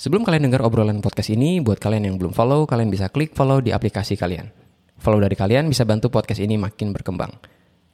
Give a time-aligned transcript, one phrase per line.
[0.00, 3.60] Sebelum kalian dengar obrolan podcast ini, buat kalian yang belum follow, kalian bisa klik follow
[3.60, 4.48] di aplikasi kalian.
[4.96, 7.28] Follow dari kalian bisa bantu podcast ini makin berkembang.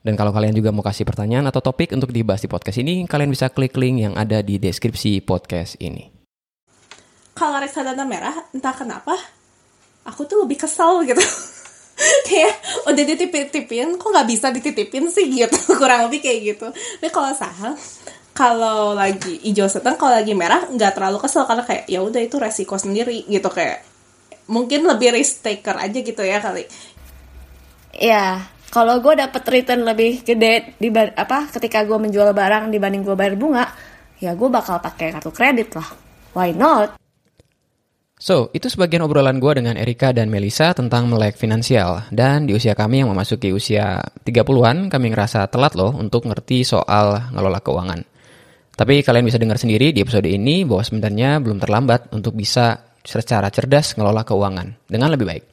[0.07, 3.35] Dan kalau kalian juga mau kasih pertanyaan atau topik untuk dibahas di podcast ini, kalian
[3.35, 6.07] bisa klik link yang ada di deskripsi podcast ini.
[7.35, 9.19] Kalau reksadana merah, entah kenapa,
[10.07, 11.19] aku tuh lebih kesel gitu.
[12.31, 12.55] kayak
[12.87, 15.59] udah dititipin, kok nggak bisa dititipin sih gitu.
[15.83, 16.71] Kurang lebih kayak gitu.
[16.71, 17.75] Tapi kalau saham,
[18.37, 22.37] kalau lagi hijau sedang kalau lagi merah nggak terlalu kesel karena kayak ya udah itu
[22.37, 23.81] resiko sendiri gitu kayak
[24.53, 26.69] mungkin lebih risk taker aja gitu ya kali
[27.97, 33.17] ya kalau gue dapet return lebih gede di apa ketika gue menjual barang dibanding gue
[33.17, 33.65] bayar bunga
[34.21, 35.89] ya gue bakal pakai kartu kredit lah
[36.37, 37.01] why not
[38.17, 42.09] So, itu sebagian obrolan gue dengan Erika dan Melisa tentang melek finansial.
[42.09, 47.29] Dan di usia kami yang memasuki usia 30-an, kami ngerasa telat loh untuk ngerti soal
[47.37, 48.16] ngelola keuangan.
[48.77, 53.49] Tapi kalian bisa dengar sendiri di episode ini bahwa sebenarnya belum terlambat untuk bisa secara
[53.49, 55.45] cerdas ngelola keuangan dengan lebih baik.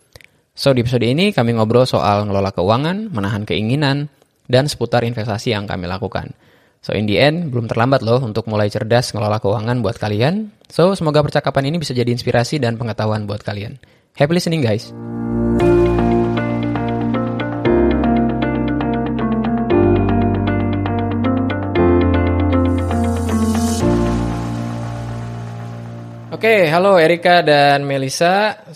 [0.54, 4.12] So, di episode ini kami ngobrol soal ngelola keuangan, menahan keinginan,
[4.46, 6.36] dan seputar investasi yang kami lakukan.
[6.84, 10.52] So, in the end, belum terlambat loh untuk mulai cerdas ngelola keuangan buat kalian.
[10.68, 13.80] So, semoga percakapan ini bisa jadi inspirasi dan pengetahuan buat kalian.
[14.20, 14.92] Happy listening, guys!
[26.44, 28.68] Oke, okay, halo Erika dan Melisa.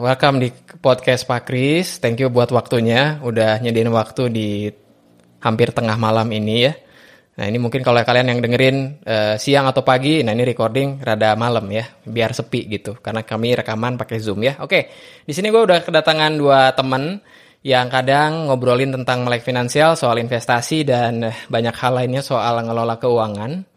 [0.00, 0.48] Welcome di
[0.80, 2.00] podcast Pak Kris.
[2.00, 3.20] Thank you buat waktunya.
[3.20, 4.72] Udah nyediain waktu di
[5.44, 6.72] hampir tengah malam ini ya.
[7.36, 11.36] Nah ini mungkin kalau kalian yang dengerin uh, siang atau pagi, nah ini recording rada
[11.36, 12.96] malam ya, biar sepi gitu.
[12.96, 14.56] Karena kami rekaman pakai Zoom ya.
[14.64, 14.88] Oke,
[15.28, 17.20] di sini gue udah kedatangan dua temen
[17.60, 21.20] yang kadang ngobrolin tentang melek finansial, soal investasi dan
[21.52, 23.73] banyak hal lainnya soal ngelola keuangan.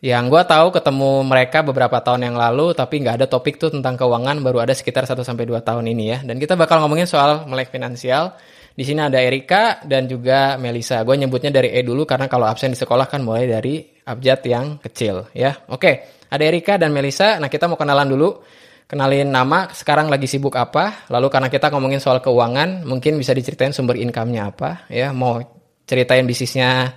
[0.00, 4.00] Yang gue tahu ketemu mereka beberapa tahun yang lalu, tapi nggak ada topik tuh tentang
[4.00, 6.18] keuangan, baru ada sekitar 1-2 tahun ini ya.
[6.24, 8.32] Dan kita bakal ngomongin soal melek finansial.
[8.72, 11.04] Di sini ada Erika dan juga Melisa.
[11.04, 14.80] Gue nyebutnya dari E dulu karena kalau absen di sekolah kan mulai dari abjad yang
[14.80, 15.52] kecil ya.
[15.68, 17.36] Oke, ada Erika dan Melisa.
[17.36, 18.40] Nah kita mau kenalan dulu.
[18.88, 21.06] Kenalin nama, sekarang lagi sibuk apa.
[21.12, 24.88] Lalu karena kita ngomongin soal keuangan, mungkin bisa diceritain sumber income-nya apa.
[24.88, 25.38] ya Mau
[25.84, 26.88] ceritain bisnisnya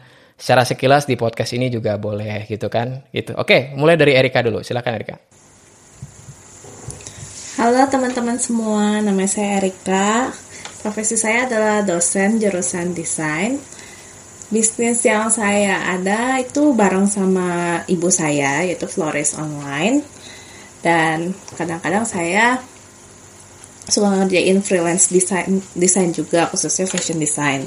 [0.43, 3.07] secara sekilas di podcast ini juga boleh gitu kan?
[3.15, 3.31] Gitu.
[3.39, 4.59] Oke mulai dari Erika dulu.
[4.59, 5.15] Silakan Erika.
[7.55, 10.35] Halo teman-teman semua nama saya Erika.
[10.83, 13.55] Profesi saya adalah dosen jurusan desain.
[14.51, 20.03] Bisnis yang saya ada itu bareng sama ibu saya yaitu Flores Online.
[20.83, 22.59] Dan kadang-kadang saya
[23.87, 27.63] suka ngerjain freelance desain desain juga khususnya fashion design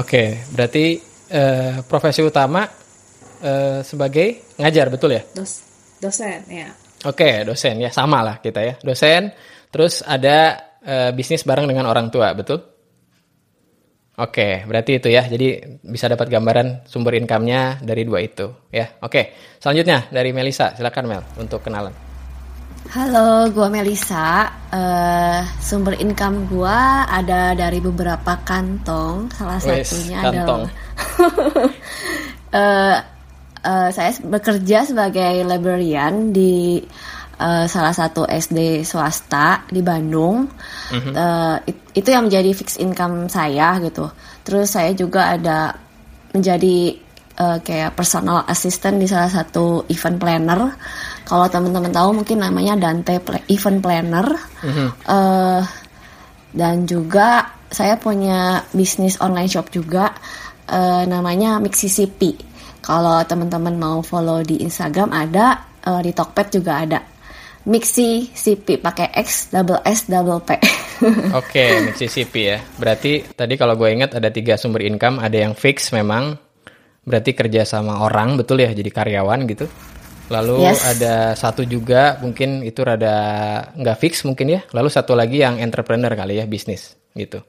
[0.00, 0.96] Oke, berarti
[1.28, 5.22] uh, profesi utama uh, sebagai ngajar betul ya?
[5.36, 5.60] Dos,
[6.00, 6.72] dosen ya.
[7.04, 9.28] Oke, dosen ya sama lah kita ya, dosen.
[9.68, 12.64] Terus ada uh, bisnis bareng dengan orang tua betul?
[14.20, 15.24] Oke, berarti itu ya.
[15.28, 19.00] Jadi bisa dapat gambaran sumber income-nya dari dua itu ya.
[19.04, 22.09] Oke, selanjutnya dari Melisa, silakan Mel untuk kenalan.
[22.90, 24.50] Halo, gue Melisa.
[24.66, 29.30] Uh, sumber income gue ada dari beberapa kantong.
[29.30, 30.66] Salah satunya kantong.
[30.66, 31.70] adalah
[32.50, 32.98] uh,
[33.70, 36.82] uh, saya bekerja sebagai librarian di
[37.38, 40.50] uh, salah satu SD swasta di Bandung.
[40.90, 41.14] Mm-hmm.
[41.14, 44.10] Uh, it, itu yang menjadi fix income saya gitu.
[44.42, 45.78] Terus saya juga ada
[46.34, 46.98] menjadi
[47.38, 50.74] uh, kayak personal assistant di salah satu event planner
[51.30, 54.26] kalau teman-teman tahu mungkin namanya Dante Event Planner.
[54.66, 54.88] Mm-hmm.
[55.06, 55.62] Uh,
[56.50, 60.10] dan juga saya punya bisnis online shop juga
[60.66, 62.34] uh, namanya Mixisipi.
[62.82, 66.98] Kalau teman-teman mau follow di Instagram ada, uh, di Tokped juga ada.
[67.62, 70.50] Mixisipi pakai X double S double P.
[70.58, 70.66] Oke,
[71.30, 72.58] okay, Mixisipi ya.
[72.58, 76.34] Berarti tadi kalau gue ingat ada tiga sumber income, ada yang fix memang,
[77.06, 79.70] berarti kerja sama orang betul ya, jadi karyawan gitu.
[80.30, 80.86] Lalu yes.
[80.86, 83.14] ada satu juga mungkin itu rada
[83.74, 84.60] nggak fix mungkin ya.
[84.70, 87.42] Lalu satu lagi yang entrepreneur kali ya bisnis gitu.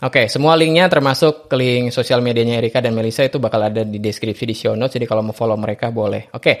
[0.00, 4.00] Oke, okay, semua linknya termasuk link sosial medianya Erika dan Melisa itu bakal ada di
[4.00, 4.96] deskripsi di show notes.
[4.96, 6.32] Jadi kalau mau follow mereka boleh.
[6.32, 6.54] Oke, okay.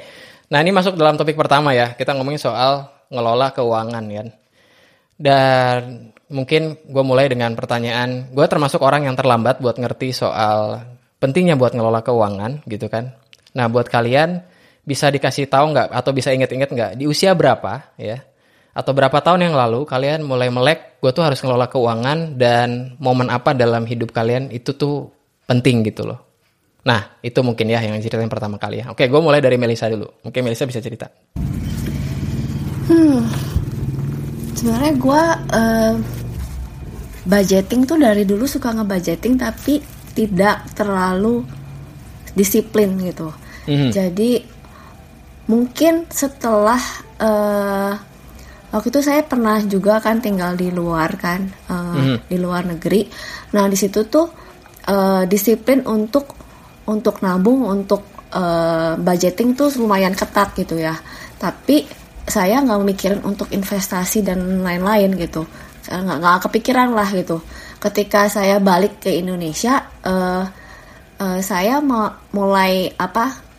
[0.52, 1.96] nah ini masuk dalam topik pertama ya.
[1.96, 4.28] Kita ngomongin soal ngelola keuangan kan.
[5.16, 5.80] Dan
[6.28, 8.28] mungkin gue mulai dengan pertanyaan.
[8.32, 10.84] Gue termasuk orang yang terlambat buat ngerti soal
[11.16, 13.16] pentingnya buat ngelola keuangan gitu kan.
[13.56, 14.49] Nah buat kalian
[14.90, 18.18] bisa dikasih tahu nggak atau bisa inget-inget nggak di usia berapa ya
[18.74, 23.30] atau berapa tahun yang lalu kalian mulai melek gue tuh harus ngelola keuangan dan momen
[23.30, 25.14] apa dalam hidup kalian itu tuh
[25.46, 26.30] penting gitu loh
[26.80, 28.88] Nah, itu mungkin ya yang ceritain pertama kali ya.
[28.88, 30.08] Oke, gue mulai dari Melisa dulu.
[30.24, 31.12] Mungkin Melisa bisa cerita.
[32.88, 33.20] Hmm,
[34.56, 35.22] sebenarnya gue
[35.60, 35.94] uh,
[37.28, 39.84] budgeting tuh dari dulu suka ngebudgeting tapi
[40.16, 41.44] tidak terlalu
[42.32, 43.28] disiplin gitu.
[43.68, 43.90] Mm-hmm.
[43.92, 44.30] Jadi
[45.48, 46.80] mungkin setelah
[47.22, 47.92] uh,
[48.74, 52.16] waktu itu saya pernah juga kan tinggal di luar kan uh, mm-hmm.
[52.28, 53.08] di luar negeri.
[53.56, 54.26] Nah di situ tuh
[54.90, 56.34] uh, disiplin untuk
[56.90, 58.02] untuk nabung untuk
[58.34, 60.94] uh, budgeting tuh lumayan ketat gitu ya
[61.38, 61.86] tapi
[62.26, 65.46] saya nggak mikirin untuk investasi dan lain-lain gitu
[65.90, 67.42] nggak nggak kepikiran lah gitu
[67.80, 70.44] ketika saya balik ke Indonesia uh,
[71.18, 73.49] uh, saya mau mulai apa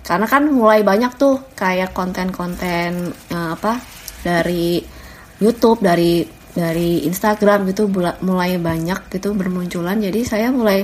[0.00, 3.78] karena kan mulai banyak tuh kayak konten-konten uh, apa
[4.24, 4.80] dari
[5.40, 7.86] YouTube dari dari Instagram gitu
[8.26, 10.02] mulai banyak gitu bermunculan.
[10.02, 10.82] Jadi saya mulai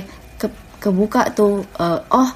[0.77, 2.29] kebuka tuh uh, oh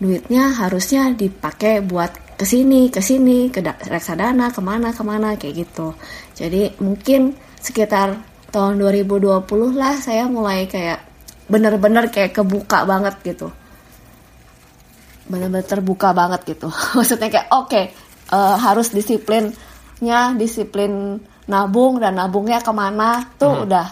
[0.00, 5.68] duitnya harusnya dipakai buat ke sini ke sini ke reksadana ke mana ke mana kayak
[5.68, 5.94] gitu.
[6.34, 8.16] Jadi mungkin sekitar
[8.48, 9.44] tahun 2020
[9.76, 11.04] lah saya mulai kayak
[11.48, 13.48] bener-bener kayak kebuka banget gitu
[15.28, 17.84] bener-bener terbuka banget gitu maksudnya kayak oke okay,
[18.32, 23.64] uh, eh, harus disiplinnya disiplin nabung dan nabungnya ke mana tuh hmm.
[23.68, 23.86] udah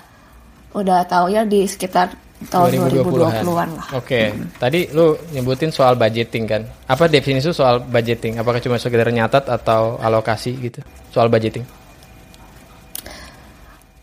[0.77, 3.49] udah tau ya di sekitar tahun 2020-an.
[3.49, 3.87] 2020-an lah.
[3.97, 4.25] Oke, okay.
[4.29, 4.61] hmm.
[4.61, 6.62] tadi lu nyebutin soal budgeting kan.
[6.85, 8.37] Apa definisi soal budgeting?
[8.37, 10.85] Apakah cuma sekedar nyatat atau alokasi gitu?
[11.09, 11.65] Soal budgeting.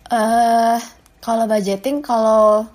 [0.09, 0.81] Eh, uh,
[1.21, 2.65] kalau budgeting kalau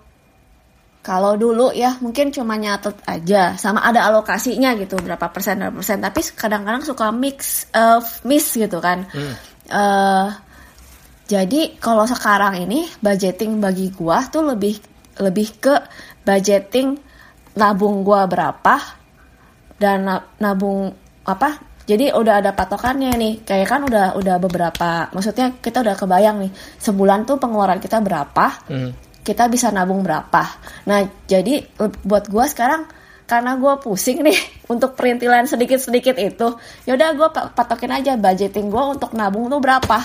[1.09, 3.57] kalau dulu ya mungkin cuma nyatet aja.
[3.57, 6.05] Sama ada alokasinya gitu berapa persen berapa persen.
[6.05, 9.09] Tapi kadang-kadang suka mix of miss gitu kan.
[9.09, 9.33] Hmm.
[9.73, 10.29] uh,
[11.25, 14.77] jadi kalau sekarang ini budgeting bagi gua tuh lebih
[15.25, 15.81] lebih ke
[16.29, 17.01] budgeting
[17.57, 18.77] nabung gua berapa
[19.81, 20.05] dan
[20.37, 20.93] nabung
[21.25, 21.57] apa.
[21.89, 23.35] Jadi udah ada patokannya nih.
[23.49, 26.53] Kayak kan udah udah beberapa maksudnya kita udah kebayang nih
[26.85, 28.69] sebulan tuh pengeluaran kita berapa.
[28.69, 29.08] Hmm.
[29.29, 30.43] Kita bisa nabung berapa.
[30.89, 31.69] Nah jadi
[32.09, 32.89] buat gua sekarang
[33.29, 34.41] karena gue pusing nih
[34.73, 36.49] untuk perintilan sedikit-sedikit itu
[36.89, 39.99] yaudah gue patokin aja budgeting gue untuk nabung tuh berapa.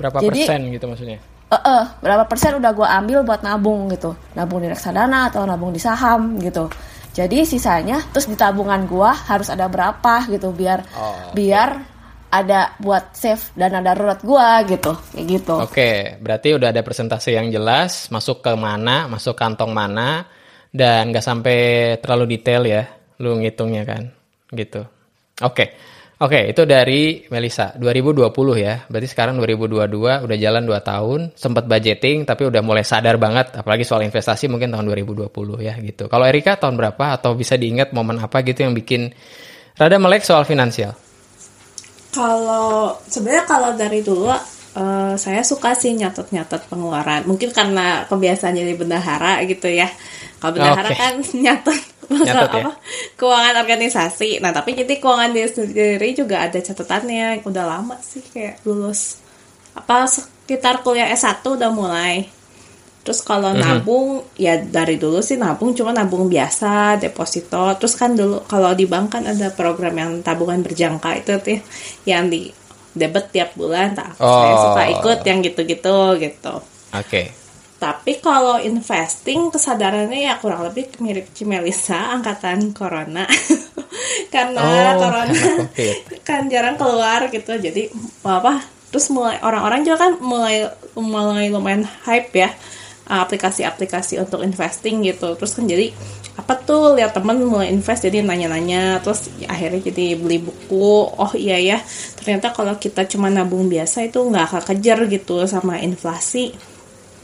[0.00, 1.20] Berapa jadi, persen gitu maksudnya?
[1.52, 4.16] Uh, uh, berapa persen udah gue ambil buat nabung gitu.
[4.32, 6.72] Nabung di reksadana atau nabung di saham gitu.
[7.12, 11.91] Jadi sisanya terus di tabungan gue harus ada berapa gitu biar oh, biar
[12.32, 15.90] ada buat save dana darurat gue gitu kayak gitu oke
[16.24, 20.24] berarti udah ada presentasi yang jelas masuk ke mana masuk kantong mana
[20.72, 21.58] dan nggak sampai
[22.00, 22.88] terlalu detail ya
[23.20, 24.08] lu ngitungnya kan
[24.56, 24.82] gitu
[25.44, 25.92] oke.
[26.22, 28.86] Oke, itu dari Melisa 2020 ya.
[28.86, 33.82] Berarti sekarang 2022 udah jalan 2 tahun, sempat budgeting tapi udah mulai sadar banget apalagi
[33.82, 35.26] soal investasi mungkin tahun 2020
[35.58, 36.06] ya gitu.
[36.06, 39.10] Kalau Erika tahun berapa atau bisa diingat momen apa gitu yang bikin
[39.74, 40.94] rada melek soal finansial?
[42.12, 47.24] Kalau sebenarnya kalau dari dulu uh, saya suka sih nyatet-nyatet pengeluaran.
[47.24, 49.88] Mungkin karena kebiasaan jadi bendahara gitu ya.
[50.38, 51.00] Kalau bendahara okay.
[51.00, 51.14] kan
[51.44, 52.62] nyatet Nyatet, ya?
[52.66, 52.72] apa
[53.16, 58.60] keuangan organisasi nah tapi jadi keuangan diri sendiri juga ada catatannya udah lama sih kayak
[58.66, 59.22] lulus
[59.72, 62.28] apa sekitar kuliah S1 udah mulai
[63.02, 63.66] terus kalau mm -hmm.
[63.66, 64.06] nabung
[64.38, 69.18] ya dari dulu sih nabung cuma nabung biasa deposito terus kan dulu kalau di bank
[69.18, 71.58] kan ada program yang tabungan berjangka itu tuh
[72.06, 72.54] yang di
[72.94, 74.26] debit tiap bulan tak oh.
[74.26, 76.62] saya suka ikut yang gitu-gitu gitu oke
[76.94, 77.42] okay.
[77.82, 83.26] Tapi kalau investing kesadarannya ya kurang lebih mirip Cimelisa angkatan corona.
[84.34, 85.34] Karena oh, corona
[86.28, 87.58] kan jarang keluar gitu.
[87.58, 87.90] Jadi
[88.22, 88.62] apa
[88.94, 92.54] terus mulai orang-orang juga kan mulai mulai lumayan hype ya
[93.06, 95.34] aplikasi-aplikasi untuk investing gitu.
[95.34, 95.90] Terus kan jadi
[96.32, 100.90] apa tuh lihat temen mulai invest jadi nanya-nanya terus ya, akhirnya jadi beli buku.
[101.12, 101.78] Oh iya ya
[102.16, 106.54] ternyata kalau kita cuma nabung biasa itu nggak akan kejar gitu sama inflasi.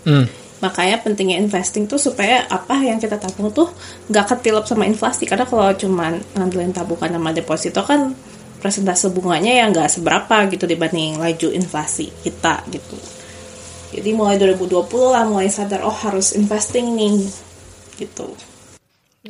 [0.04, 0.28] Hmm.
[0.58, 3.70] Makanya pentingnya investing tuh supaya apa yang kita tabung tuh
[4.10, 5.24] nggak ketilap sama inflasi.
[5.24, 8.12] Karena kalau cuman ngambilin tabungan sama deposito kan
[8.58, 13.17] presentase bunganya yang nggak seberapa gitu dibanding laju inflasi kita gitu
[13.92, 17.24] jadi mulai 2020 lah mulai sadar oh harus investing nih
[17.96, 18.32] gitu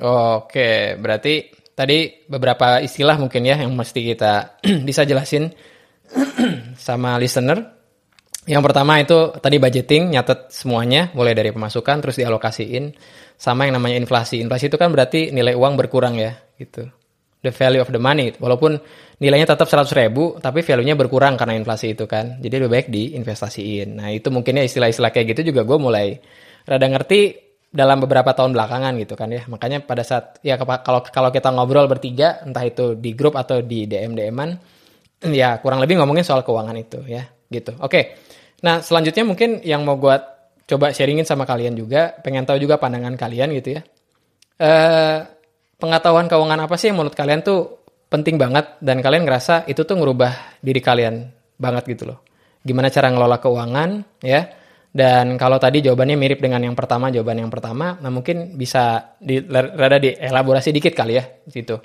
[0.02, 5.50] oke berarti tadi beberapa istilah mungkin ya yang mesti kita bisa jelasin
[6.76, 7.78] sama listener
[8.48, 12.96] yang pertama itu tadi budgeting, nyatet semuanya, mulai dari pemasukan terus dialokasiin
[13.36, 14.40] sama yang namanya inflasi.
[14.40, 16.88] Inflasi itu kan berarti nilai uang berkurang ya, gitu.
[17.38, 18.34] The value of the money.
[18.34, 18.82] Walaupun
[19.22, 22.42] nilainya tetap 100 ribu, tapi value-nya berkurang karena inflasi itu kan.
[22.42, 23.94] Jadi lebih baik diinvestasiin.
[23.94, 26.18] Nah itu mungkinnya istilah-istilah kayak gitu juga gue mulai
[26.66, 29.46] rada ngerti dalam beberapa tahun belakangan gitu kan ya.
[29.46, 33.86] Makanya pada saat ya kalau kalau kita ngobrol bertiga entah itu di grup atau di
[33.86, 34.50] DM DM-an
[35.30, 37.22] ya kurang lebih ngomongin soal keuangan itu ya
[37.54, 37.74] gitu.
[37.78, 38.18] Oke.
[38.58, 40.14] Nah, selanjutnya mungkin yang mau gue
[40.66, 43.82] coba sharingin sama kalian juga, pengen tahu juga pandangan kalian gitu ya.
[44.58, 45.37] Eh
[45.78, 49.96] pengetahuan keuangan apa sih yang menurut kalian tuh penting banget dan kalian ngerasa itu tuh
[49.96, 52.18] ngerubah diri kalian banget gitu loh.
[52.66, 54.42] Gimana cara ngelola keuangan ya?
[54.88, 59.38] Dan kalau tadi jawabannya mirip dengan yang pertama, jawaban yang pertama, nah mungkin bisa di,
[59.52, 61.76] rada dielaborasi dikit kali ya situ.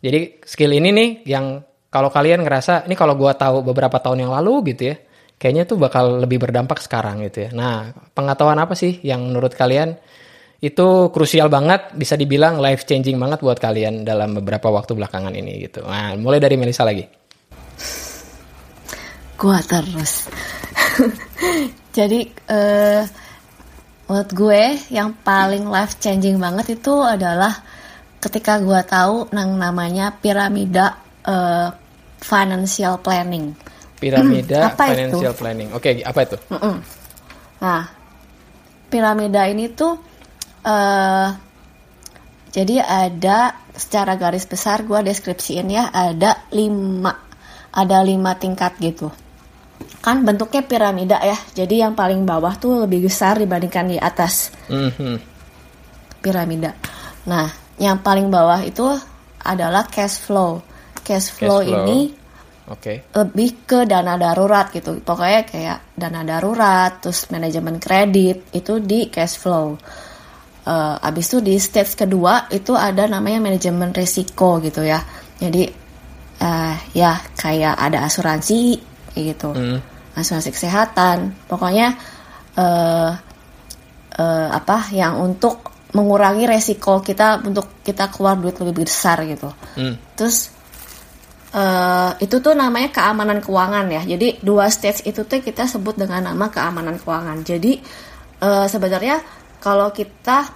[0.00, 4.32] Jadi skill ini nih yang kalau kalian ngerasa ini kalau gua tahu beberapa tahun yang
[4.36, 4.96] lalu gitu ya,
[5.40, 7.50] kayaknya tuh bakal lebih berdampak sekarang gitu ya.
[7.50, 9.96] Nah, pengetahuan apa sih yang menurut kalian
[10.60, 15.64] itu krusial banget, bisa dibilang life changing banget buat kalian dalam beberapa waktu belakangan ini
[15.64, 15.80] gitu.
[15.88, 17.08] Nah, mulai dari Melisa lagi.
[19.40, 20.28] Gua terus.
[21.96, 23.02] Jadi uh,
[24.04, 24.62] menurut gue
[24.92, 27.56] yang paling life changing banget itu adalah
[28.20, 31.72] ketika gue tahu nang namanya piramida uh,
[32.20, 33.56] financial planning.
[33.96, 35.40] Piramida apa financial itu?
[35.40, 35.68] planning.
[35.72, 36.36] Oke, okay, apa itu?
[37.64, 37.82] Nah,
[38.92, 40.09] piramida ini tuh
[40.64, 41.28] uh,
[42.50, 47.14] jadi ada secara garis besar gue deskripsiin ya ada lima
[47.70, 49.08] ada lima tingkat gitu
[50.00, 55.16] kan bentuknya piramida ya jadi yang paling bawah tuh lebih besar dibandingkan di atas mm-hmm.
[56.20, 56.74] piramida
[57.24, 57.48] nah
[57.80, 58.84] yang paling bawah itu
[59.40, 60.60] adalah cash flow
[61.00, 61.84] cash flow, cash flow.
[61.86, 61.98] ini
[62.68, 62.96] okay.
[63.12, 69.36] lebih ke dana darurat gitu pokoknya kayak dana darurat terus manajemen kredit itu di cash
[69.40, 69.78] flow
[70.66, 75.00] uh, abis itu di stage kedua itu ada namanya manajemen risiko gitu ya.
[75.40, 75.64] Jadi
[76.40, 78.80] uh, ya kayak ada asuransi
[79.16, 79.50] gitu.
[79.54, 79.80] Mm.
[80.16, 81.46] asuransi kesehatan.
[81.46, 81.94] Pokoknya
[82.58, 83.10] uh,
[84.18, 89.50] uh, apa yang untuk mengurangi resiko kita untuk kita keluar duit lebih besar gitu.
[89.74, 89.94] Mm.
[90.14, 90.60] terus
[91.54, 94.02] uh, itu tuh namanya keamanan keuangan ya.
[94.06, 97.42] Jadi dua stage itu tuh kita sebut dengan nama keamanan keuangan.
[97.42, 97.80] Jadi
[98.42, 100.48] uh, sebenarnya kalau kita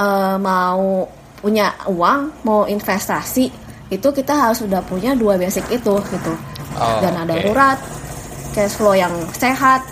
[0.00, 1.04] uh, mau
[1.38, 3.46] punya uang mau investasi
[3.86, 6.32] itu kita harus sudah punya dua basic itu gitu.
[6.76, 7.38] Oh, dana okay.
[7.38, 7.78] darurat
[8.50, 9.84] cash flow yang sehat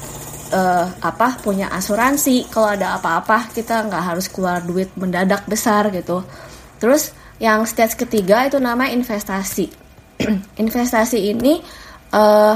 [0.50, 2.50] uh, apa punya asuransi.
[2.50, 6.26] Kalau ada apa-apa kita nggak harus keluar duit mendadak besar gitu.
[6.82, 9.70] Terus yang stage ketiga itu namanya investasi.
[10.62, 11.58] Investasi ini
[12.14, 12.54] uh,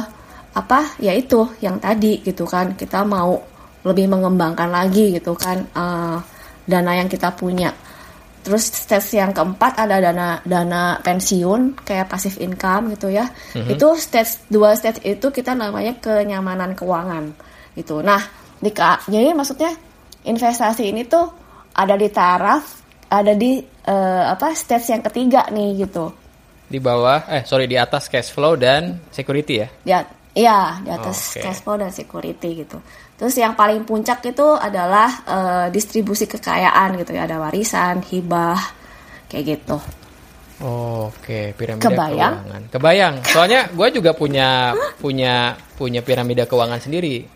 [0.55, 2.75] apa yaitu yang tadi gitu kan.
[2.75, 3.39] Kita mau
[3.87, 6.19] lebih mengembangkan lagi gitu kan uh,
[6.67, 7.71] dana yang kita punya
[8.49, 13.29] Terus stage yang keempat ada dana dana pensiun kayak passive income gitu ya.
[13.29, 13.77] Mm-hmm.
[13.77, 17.35] Itu stage dua stage itu kita namanya kenyamanan keuangan
[17.77, 18.01] gitu.
[18.01, 18.25] Nah,
[18.57, 18.73] di
[19.11, 19.75] jadi maksudnya
[20.25, 21.29] investasi ini tuh
[21.77, 22.81] ada di taraf
[23.13, 26.09] ada di uh, apa stage yang ketiga nih gitu.
[26.73, 29.69] Di bawah eh sorry di atas cash flow dan security ya.
[29.85, 29.99] Ya,
[30.33, 31.43] iya, di atas oh, okay.
[31.45, 32.81] cash flow dan security gitu.
[33.19, 38.63] Terus yang paling puncak itu adalah uh, distribusi kekayaan gitu ya, ada warisan, hibah,
[39.27, 39.79] kayak gitu.
[40.63, 41.45] Oh, Oke, okay.
[41.55, 42.35] piramida Kebayang?
[42.39, 42.63] keuangan.
[42.71, 43.15] Kebayang.
[43.27, 44.71] Soalnya gue juga punya
[45.03, 47.27] punya punya piramida keuangan sendiri.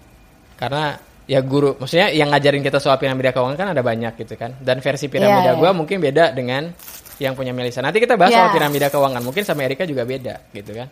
[0.54, 0.94] Karena
[1.26, 4.54] ya guru, maksudnya yang ngajarin kita soal piramida keuangan kan ada banyak gitu kan.
[4.62, 5.74] Dan versi piramida yeah, gue yeah.
[5.74, 6.70] mungkin beda dengan
[7.18, 7.82] yang punya Melisa.
[7.82, 8.46] Nanti kita bahas yeah.
[8.46, 9.22] soal piramida keuangan.
[9.22, 10.90] Mungkin sama Erika juga beda gitu kan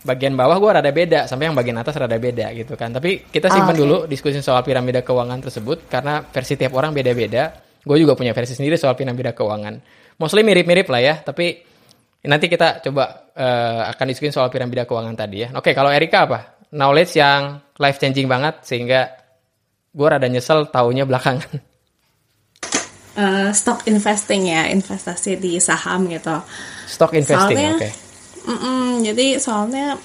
[0.00, 2.92] bagian bawah gue rada beda sampai yang bagian atas rada beda gitu kan.
[2.92, 3.80] Tapi kita simpan oh, okay.
[3.84, 7.52] dulu diskusi soal piramida keuangan tersebut karena versi tiap orang beda-beda.
[7.80, 9.74] Gue juga punya versi sendiri soal piramida keuangan.
[10.20, 11.64] Mostly mirip-mirip lah ya tapi
[12.24, 15.48] nanti kita coba uh, akan diskusi soal piramida keuangan tadi ya.
[15.56, 16.38] Oke kalau Erika apa?
[16.72, 19.10] Knowledge yang life changing banget sehingga
[19.92, 21.50] gue rada nyesel taunya belakangan.
[23.20, 26.40] Uh, stock investing ya investasi di saham gitu.
[26.88, 27.76] Stock investing oke.
[27.76, 28.09] okay
[28.46, 30.00] Mm-mm, jadi soalnya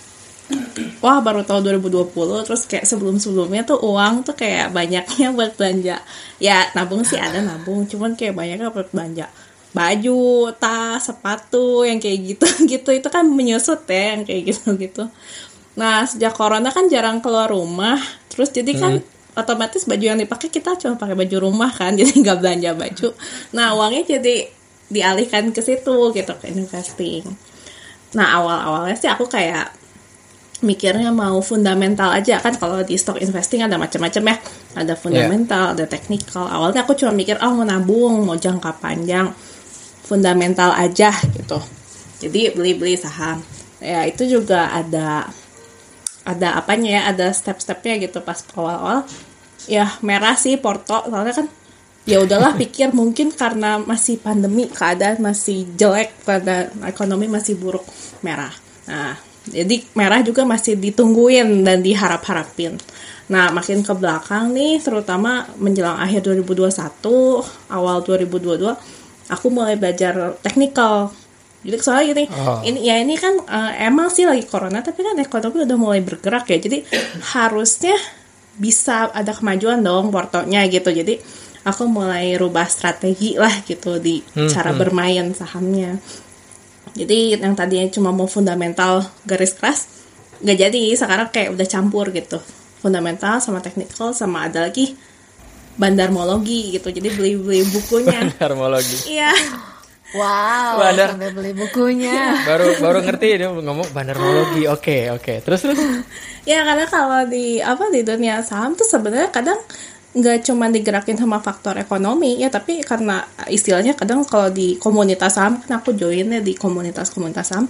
[1.02, 6.04] wah baru tahun 2020 terus kayak sebelum-sebelumnya tuh uang tuh kayak banyaknya buat belanja.
[6.38, 9.28] Ya nabung sih ada nabung cuman kayak banyaknya buat belanja
[9.76, 12.90] baju tas sepatu yang kayak gitu gitu.
[12.96, 15.06] Itu kan menyusut ya yang kayak gitu gitu
[15.76, 18.00] nah sejak corona kan jarang keluar rumah
[18.32, 19.36] terus jadi kan hmm.
[19.36, 23.08] otomatis baju yang dipakai kita cuma pakai baju rumah kan jadi nggak belanja baju.
[23.56, 24.48] Nah uangnya jadi
[24.88, 27.28] dialihkan ke situ gitu ke investing
[28.16, 29.76] Nah awal-awalnya sih aku kayak
[30.64, 32.40] mikirnya mau fundamental aja.
[32.40, 34.36] Kan kalau di stock investing ada macam-macam ya.
[34.80, 35.74] Ada fundamental yeah.
[35.76, 36.48] ada technical.
[36.48, 39.36] Awalnya aku cuma mikir oh mau nabung mau jangka panjang.
[40.08, 41.60] Fundamental aja gitu.
[42.24, 43.44] Jadi beli-beli saham.
[43.84, 45.28] Ya itu juga ada
[46.26, 49.04] ada apanya ya ada step-stepnya gitu pas awal-awal.
[49.68, 51.04] Ya merah sih porto.
[51.06, 51.48] Soalnya kan
[52.06, 57.84] ya udahlah pikir mungkin karena masih pandemi keadaan masih jelek pada ekonomi masih buruk
[58.22, 58.54] merah
[58.86, 62.78] nah jadi merah juga masih ditungguin dan diharap-harapin
[63.26, 71.10] nah makin ke belakang nih terutama menjelang akhir 2021 awal 2022 aku mulai belajar teknikal
[71.66, 72.62] jadi soalnya gini, Oh.
[72.62, 76.46] ini ya ini kan eh, emang sih lagi corona, tapi kan ekonomi udah mulai bergerak
[76.54, 76.62] ya.
[76.62, 76.86] Jadi
[77.34, 77.98] harusnya
[78.56, 80.94] bisa ada kemajuan dong portonya gitu.
[80.94, 81.18] Jadi
[81.66, 84.22] aku mulai rubah strategi lah gitu di
[84.54, 85.98] cara bermain sahamnya.
[86.96, 89.90] Jadi yang tadinya cuma mau fundamental garis keras,
[90.40, 90.84] nggak jadi.
[90.96, 92.40] Sekarang kayak udah campur gitu.
[92.80, 94.94] Fundamental sama technical sama ada lagi
[95.76, 96.94] bandarmologi gitu.
[96.94, 98.30] Jadi beli-beli bukunya.
[98.40, 99.18] Harmologi.
[99.18, 99.34] Iya.
[100.16, 101.12] Wow, Bandar.
[101.12, 102.16] sampai beli bukunya.
[102.48, 104.64] Baru baru ngerti dia ngomong bandarmologi.
[104.72, 105.44] Oke, oke.
[105.44, 105.80] Terus terus.
[106.46, 109.58] Ya karena kalau di apa di dunia saham tuh sebenarnya kadang
[110.16, 115.60] nggak cuma digerakin sama faktor ekonomi ya tapi karena istilahnya kadang kalau di komunitas saham
[115.60, 117.68] kan aku joinnya di komunitas-komunitas saham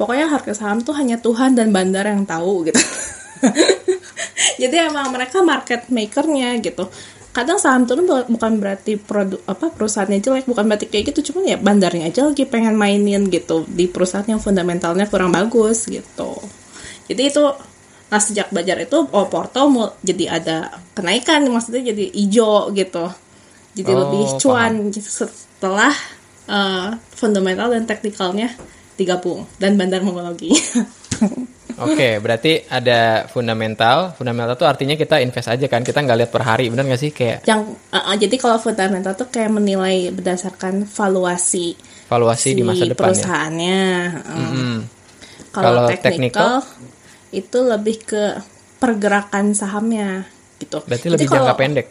[0.00, 2.80] pokoknya harga saham tuh hanya Tuhan dan bandar yang tahu gitu.
[4.60, 6.88] Jadi emang mereka market makernya gitu.
[7.30, 11.54] Kadang saham turun bu- bukan berarti produk apa perusahaannya jelek bukan berarti kayak gitu cuman
[11.54, 13.68] ya bandarnya aja lagi pengen mainin gitu.
[13.68, 16.32] Di perusahaan yang fundamentalnya kurang bagus gitu.
[17.06, 17.44] Jadi itu
[18.10, 20.56] nah sejak belajar itu oh Porto mau jadi ada
[20.92, 23.06] kenaikan maksudnya jadi hijau gitu
[23.70, 25.94] jadi Oh, lebih cuan gitu setelah
[26.50, 28.50] eh, fundamental dan teknikalnya
[28.98, 30.50] digabung dan bandar mongologi
[31.80, 34.12] Oke, berarti ada fundamental.
[34.12, 35.80] Fundamental tuh artinya kita invest aja kan.
[35.80, 37.08] Kita nggak lihat per hari, bener nggak sih?
[37.08, 41.72] Kayak yang eh, jadi kalau fundamental tuh kayak menilai berdasarkan valuasi
[42.10, 43.00] valuasi di masa depan ya.
[43.16, 43.80] perusahaannya
[44.12, 44.36] eh.
[44.36, 44.78] Hmm.
[45.50, 46.62] Kalau technical,
[47.30, 48.24] itu lebih ke
[48.78, 50.24] pergerakan sahamnya
[50.58, 50.82] gitu.
[50.84, 51.88] Berarti Jadi lebih kalau- jangka pendek.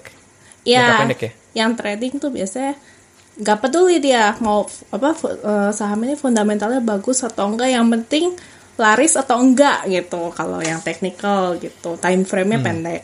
[0.63, 1.31] Ya, Jangka pendek ya?
[1.55, 2.74] yang trading tuh biasanya
[3.39, 8.36] nggak peduli dia mau apa eh, saham ini fundamentalnya bagus atau enggak, yang penting
[8.75, 10.31] laris atau enggak gitu.
[10.31, 13.01] Kalau yang technical gitu, time frame-nya pendek.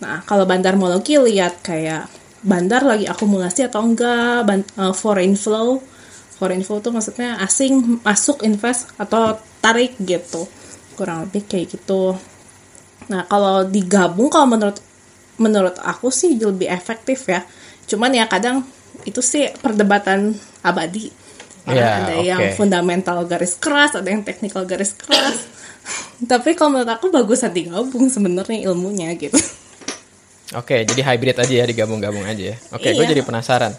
[0.00, 2.08] Nah, kalau bandarmologi lihat kayak
[2.42, 5.80] bandar lagi akumulasi atau enggak, ban- eh, foreign flow.
[6.36, 10.42] Foreign flow tuh maksudnya asing masuk invest atau tarik gitu.
[11.02, 12.14] Kurang lebih kayak gitu.
[13.10, 14.78] Nah, kalau digabung kalau menurut
[15.42, 17.42] menurut aku sih lebih efektif ya.
[17.90, 18.62] Cuman ya kadang
[19.02, 21.10] itu sih perdebatan abadi.
[21.66, 22.26] Ya, ada oke.
[22.26, 25.42] yang fundamental garis keras, ada yang technical garis keras.
[26.30, 29.38] Tapi kalau menurut aku bagusan digabung sebenarnya ilmunya gitu.
[30.54, 32.56] Oke, jadi hybrid aja ya, digabung-gabung aja ya.
[32.70, 33.10] Oke, gue Iya.
[33.16, 33.72] jadi penasaran.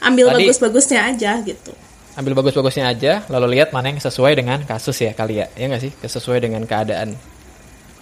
[0.00, 1.74] Ambil bagus-bagusnya aja gitu.
[2.14, 5.46] Ambil bagus-bagusnya aja, lalu lihat mana yang sesuai dengan kasus ya kali ya.
[5.52, 5.92] Ya nggak sih?
[5.98, 7.14] Sesuai dengan keadaan.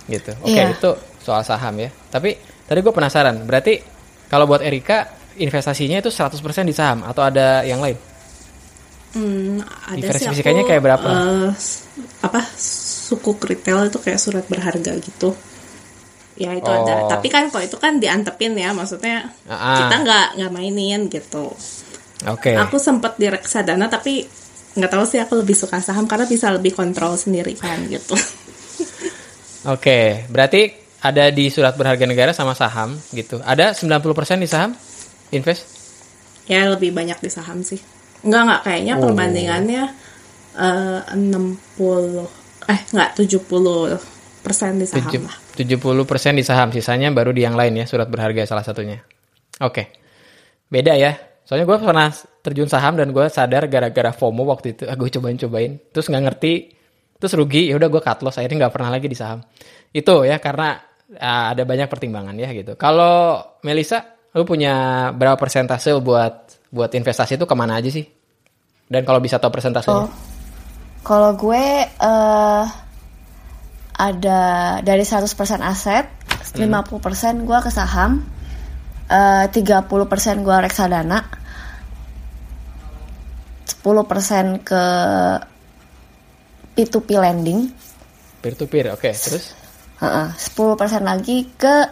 [0.05, 0.37] Gitu.
[0.39, 0.71] Oke, Iya.
[0.71, 1.89] itu soal saham ya.
[2.09, 3.81] Tapi tadi gue penasaran, berarti
[4.27, 7.97] kalau buat Erika investasinya itu 100% di saham atau ada yang lain?
[9.13, 11.09] Hmm, ada sih Diversifikasinya aku, kayak berapa?
[11.53, 11.85] s-
[12.21, 15.37] apa suku retail itu kayak surat berharga gitu.
[16.35, 17.05] Ya itu ada.
[17.05, 17.09] Oh.
[17.09, 19.85] Tapi kan kalau itu kan diantepin ya, maksudnya Ah.
[19.85, 21.53] kita nggak nggak mainin gitu.
[22.25, 22.55] Oke.
[22.55, 24.23] Aku sempet di reksadana tapi
[24.73, 28.15] nggak tahu sih aku lebih suka saham karena bisa lebih kontrol sendiri kan gitu.
[29.65, 33.39] Oke, berarti ada di surat berharga negara sama saham gitu.
[33.39, 34.03] Ada 90%
[34.39, 34.75] di saham?
[35.31, 35.81] Invest?
[36.43, 37.79] ya lebih banyak di saham sih.
[38.27, 39.03] Enggak nggak kayaknya Oh.
[39.07, 39.83] perbandingannya
[40.53, 42.27] eh, 60
[42.67, 43.95] eh nggak 70
[44.43, 45.37] persen di saham Tujuh- lah.
[45.55, 48.99] 70% di saham, sisanya baru di yang lain ya, surat berharga salah satunya.
[49.61, 49.95] Oke.
[50.67, 51.15] Beda ya.
[51.53, 52.09] Soalnya gue pernah
[52.41, 56.73] terjun saham dan gue sadar gara-gara FOMO waktu itu, ah, gue cobain-cobain, terus nggak ngerti,
[57.21, 59.45] terus rugi, ya udah gue cut loss, akhirnya nggak pernah lagi di saham.
[59.93, 60.81] Itu ya karena
[61.21, 62.73] ah, ada banyak pertimbangan ya gitu.
[62.81, 63.37] Kalau
[63.69, 64.01] Melisa,
[64.33, 68.09] lu punya berapa persentase buat buat investasi itu ke mana aja sih?
[68.89, 70.09] Dan kalau bisa tahu persentasenya?
[70.09, 70.11] Oh.
[71.05, 72.65] Kalau gue eh
[73.93, 74.41] ada
[74.81, 75.29] dari 100%
[75.61, 76.09] aset,
[76.57, 78.25] 50% gue ke saham,
[79.13, 81.42] eh 30% gue reksadana,
[83.73, 84.85] 10% ke
[86.73, 87.61] P2P lending,
[88.43, 89.07] Peer to peer, oke.
[89.07, 89.55] Terus?
[90.03, 91.87] heeh, 10% lagi ke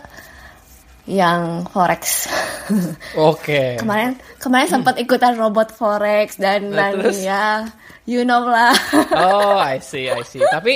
[1.07, 2.27] yang forex.
[3.19, 3.79] Oke.
[3.79, 7.19] kemarin kemarin sempat ikutan robot forex dan Nah, dan terus?
[7.23, 7.67] ya
[8.07, 8.75] you know lah.
[9.19, 10.43] Oh, I see, I see.
[10.43, 10.75] Tapi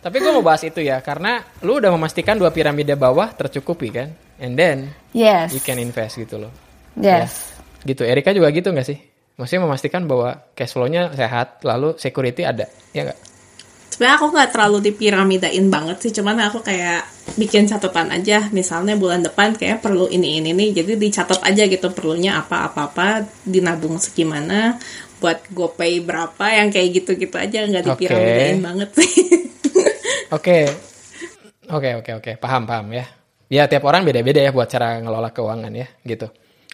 [0.00, 4.08] tapi gue mau bahas itu ya karena lu udah memastikan dua piramida bawah tercukupi kan,
[4.36, 5.52] and then yes.
[5.52, 6.52] you can invest gitu loh.
[6.96, 7.56] Yes.
[7.84, 8.04] Gitu.
[8.04, 8.98] Erika juga gitu nggak sih?
[9.34, 13.34] Maksudnya memastikan bahwa cash flow-nya sehat, lalu security ada, ya nggak?
[13.94, 17.06] sebenarnya aku nggak terlalu dipiramidain banget sih cuman aku kayak
[17.38, 18.50] bikin catatan aja.
[18.50, 22.90] Misalnya bulan depan kayak perlu ini ini nih jadi dicatat aja gitu perlunya apa apa
[22.90, 23.06] apa
[23.46, 24.82] dinabung segimana
[25.22, 27.62] buat gopay berapa yang kayak gitu gitu aja.
[27.70, 28.64] Nggak dipiramidain okay.
[28.66, 29.12] banget sih.
[30.36, 30.66] Oke.
[31.70, 32.32] Oke oke oke.
[32.42, 33.06] Paham paham ya.
[33.46, 36.26] Ya tiap orang beda beda ya buat cara ngelola keuangan ya gitu.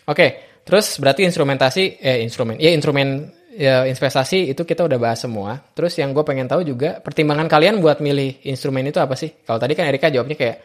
[0.08, 0.16] Oke.
[0.16, 0.30] okay.
[0.70, 3.26] Terus berarti instrumentasi eh instrumen ya instrumen
[3.60, 5.58] ya investasi itu kita udah bahas semua.
[5.74, 9.42] Terus yang gue pengen tahu juga pertimbangan kalian buat milih instrumen itu apa sih?
[9.42, 10.56] Kalau tadi kan Erika jawabnya kayak,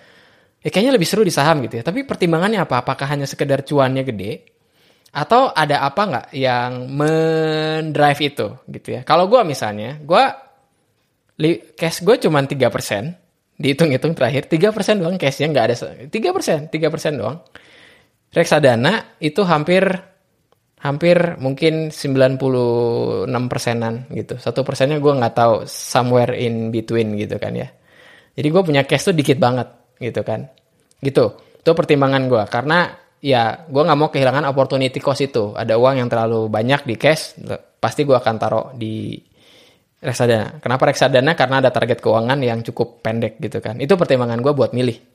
[0.62, 1.84] ya kayaknya lebih seru di saham gitu ya.
[1.84, 2.86] Tapi pertimbangannya apa?
[2.86, 4.32] Apakah hanya sekedar cuannya gede?
[5.16, 9.02] Atau ada apa nggak yang mendrive itu gitu ya?
[9.04, 10.24] Kalau gue misalnya, gue
[11.76, 13.16] cash gue cuma tiga persen,
[13.60, 15.76] dihitung-hitung terakhir tiga persen doang cashnya nggak ada
[16.12, 17.44] tiga persen, tiga persen doang.
[18.36, 19.88] Reksadana itu hampir
[20.84, 24.36] hampir mungkin 96 persenan gitu.
[24.38, 27.72] Satu persennya gue nggak tahu somewhere in between gitu kan ya.
[28.36, 29.72] Jadi gue punya cash tuh dikit banget
[30.04, 30.52] gitu kan.
[31.00, 31.26] Gitu.
[31.64, 32.92] Itu pertimbangan gue karena
[33.24, 35.56] ya gue nggak mau kehilangan opportunity cost itu.
[35.56, 37.40] Ada uang yang terlalu banyak di cash,
[37.80, 39.18] pasti gue akan taruh di
[40.04, 40.62] reksadana.
[40.62, 41.34] Kenapa reksadana?
[41.34, 43.82] Karena ada target keuangan yang cukup pendek gitu kan.
[43.82, 45.15] Itu pertimbangan gue buat milih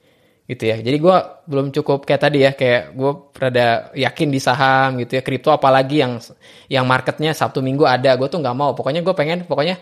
[0.51, 0.83] gitu ya.
[0.83, 5.23] Jadi gue belum cukup kayak tadi ya, kayak gue rada yakin di saham gitu ya,
[5.23, 6.19] kripto apalagi yang
[6.67, 8.75] yang marketnya Sabtu Minggu ada, gue tuh nggak mau.
[8.75, 9.79] Pokoknya gue pengen, pokoknya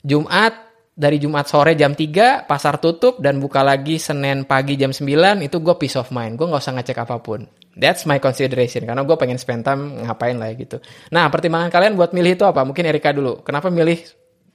[0.00, 5.44] Jumat dari Jumat sore jam 3 pasar tutup dan buka lagi Senin pagi jam 9
[5.44, 6.40] itu gue peace of mind.
[6.40, 7.44] Gue nggak usah ngecek apa pun.
[7.76, 10.80] That's my consideration karena gue pengen spend time ngapain lah gitu.
[11.12, 12.64] Nah pertimbangan kalian buat milih itu apa?
[12.64, 13.44] Mungkin Erika dulu.
[13.44, 14.00] Kenapa milih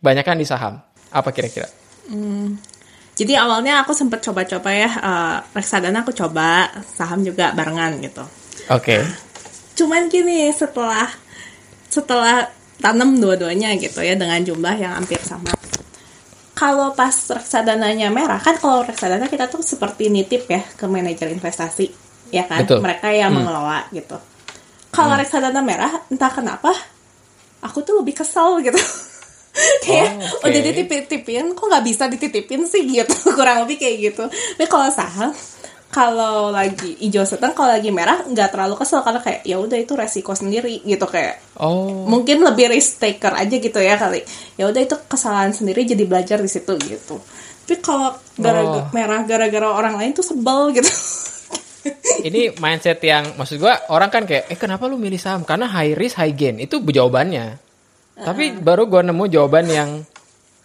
[0.02, 0.82] banyakkan di saham?
[1.14, 1.70] Apa kira-kira?
[2.10, 2.58] Hmm,
[3.16, 8.24] jadi awalnya aku sempet coba-coba ya uh, reksadana aku coba, saham juga barengan gitu.
[8.72, 8.98] Oke.
[8.98, 9.02] Okay.
[9.72, 11.10] cuman gini setelah
[11.90, 12.46] setelah
[12.80, 15.52] tanam dua-duanya gitu ya dengan jumlah yang hampir sama.
[16.56, 21.90] Kalau pas reksadananya merah kan kalau reksadana kita tuh seperti nitip ya ke manajer investasi
[22.32, 22.80] ya kan Betul.
[22.80, 23.38] mereka yang hmm.
[23.44, 24.18] mengelola gitu.
[24.92, 25.22] Kalau hmm.
[25.26, 26.72] reksadana merah entah kenapa
[27.62, 28.80] aku tuh lebih kesel gitu.
[29.84, 30.60] kayak oh, okay.
[30.60, 33.16] udah dititipin kok nggak bisa dititipin sih gitu?
[33.38, 34.24] Kurang lebih kayak gitu.
[34.28, 35.32] Tapi kalau saham
[35.92, 39.92] kalau lagi hijau seteng kalau lagi merah nggak terlalu kesel karena kayak ya udah itu
[40.00, 42.08] resiko sendiri gitu kayak oh.
[42.08, 44.24] mungkin lebih risk taker aja gitu ya kali.
[44.56, 47.20] Ya udah itu kesalahan sendiri jadi belajar di situ gitu.
[47.68, 48.92] Tapi kalau gara-gara oh.
[48.96, 50.88] merah gara-gara orang lain tuh sebel gitu.
[52.28, 55.44] Ini mindset yang maksud gua orang kan kayak eh kenapa lu milih saham?
[55.44, 57.71] Karena high risk high gain itu jawabannya
[58.22, 59.90] tapi baru gue nemu jawaban yang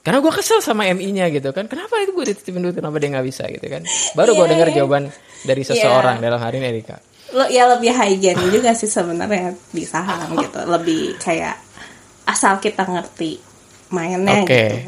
[0.06, 1.66] karena gue kesel sama MI-nya gitu kan.
[1.66, 3.82] Kenapa itu gue dititipin dulu kenapa dia nggak bisa gitu kan.
[4.14, 4.76] Baru yeah, gue dengar yeah.
[4.78, 5.04] jawaban
[5.42, 5.70] dari iya.
[5.74, 6.24] seseorang yeah.
[6.30, 6.96] dalam hari ini Erika.
[7.34, 10.62] Lo ya lebih hygiene juga sih sebenarnya di saham gitu.
[10.62, 11.58] Lebih kayak
[12.22, 13.42] asal kita ngerti
[13.90, 14.86] mainnya okay.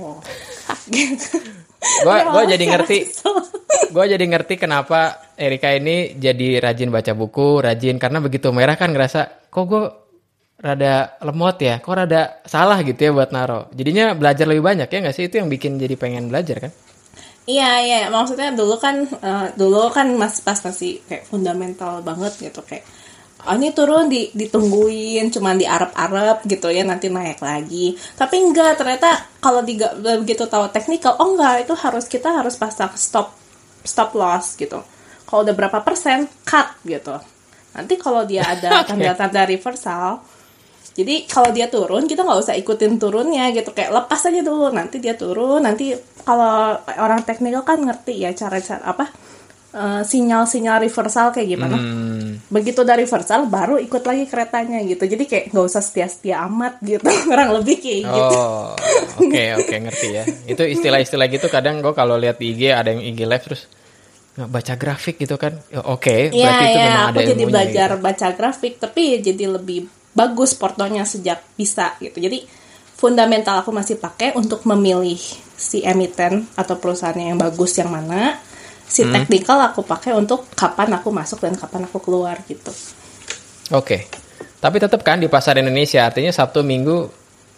[0.87, 1.43] gitu.
[1.79, 2.99] gue gue jadi ngerti
[3.95, 8.91] gue jadi ngerti kenapa Erika ini jadi rajin baca buku rajin karena begitu merah kan
[8.91, 9.83] ngerasa kok gue
[10.59, 13.71] rada lemot ya, kok rada salah gitu ya buat naro.
[13.71, 16.73] Jadinya belajar lebih banyak ya nggak sih itu yang bikin jadi pengen belajar kan?
[17.49, 22.61] Iya iya, maksudnya dulu kan uh, dulu kan mas pas masih kayak fundamental banget gitu
[22.61, 22.85] kayak
[23.47, 27.95] oh ini turun di ditungguin cuman di Arab-Arab gitu ya nanti naik lagi.
[27.95, 32.93] Tapi enggak ternyata kalau tiga begitu tahu teknikal oh enggak itu harus kita harus pasang
[32.99, 33.33] stop
[33.87, 34.83] stop loss gitu.
[35.25, 37.15] Kalau udah berapa persen cut gitu.
[37.73, 40.21] Nanti kalau dia ada tanda-tanda reversal
[40.99, 43.71] jadi kalau dia turun kita nggak usah ikutin turunnya gitu.
[43.71, 45.95] Kayak lepas aja dulu nanti dia turun nanti
[46.27, 49.07] kalau orang teknikal kan ngerti ya cara-cara apa
[49.69, 51.79] sinyal sinyal-sinyal reversal kayak gimana.
[51.79, 52.41] Hmm.
[52.49, 55.07] begitu dari reversal baru ikut lagi keretanya gitu.
[55.07, 59.71] Jadi kayak nggak usah setia-setia amat gitu kurang lebih kayak oh, gitu oke okay, oke
[59.71, 60.25] okay, ngerti ya.
[60.51, 63.71] Itu istilah-istilah gitu kadang gue kalau lihat di IG ada yang IG live terus
[64.35, 65.55] baca grafik gitu kan.
[65.71, 68.03] Ya, oke okay, ya, berarti ya, itu memang aku ada jadi belajar gitu.
[68.03, 72.45] baca grafik tapi jadi lebih bagus portonya sejak bisa gitu jadi
[72.99, 75.19] fundamental aku masih pakai untuk memilih
[75.55, 78.39] si emiten atau perusahaannya yang bagus yang mana
[78.89, 79.13] si hmm.
[79.15, 82.73] technical aku pakai untuk kapan aku masuk dan kapan aku keluar gitu
[83.73, 84.01] oke okay.
[84.59, 87.07] tapi tetap kan di pasar Indonesia artinya Sabtu Minggu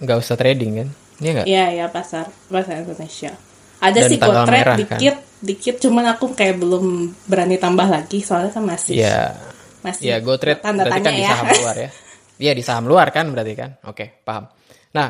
[0.00, 1.46] nggak usah trading kan Iya nggak?
[1.46, 3.32] Iya iya pasar pasar Indonesia.
[3.80, 4.76] Ada Dan sih gue trade kan?
[4.76, 5.40] dikit kan?
[5.40, 9.04] dikit cuman aku kayak belum berani tambah lagi soalnya kan masih.
[9.04, 9.36] Iya.
[9.84, 10.04] Masih.
[10.08, 11.16] Iya gue trade tanda berarti kan ya.
[11.16, 11.90] di saham luar ya.
[12.40, 13.76] Iya di saham luar kan berarti kan?
[13.85, 14.48] Oke, paham.
[14.96, 15.09] Nah,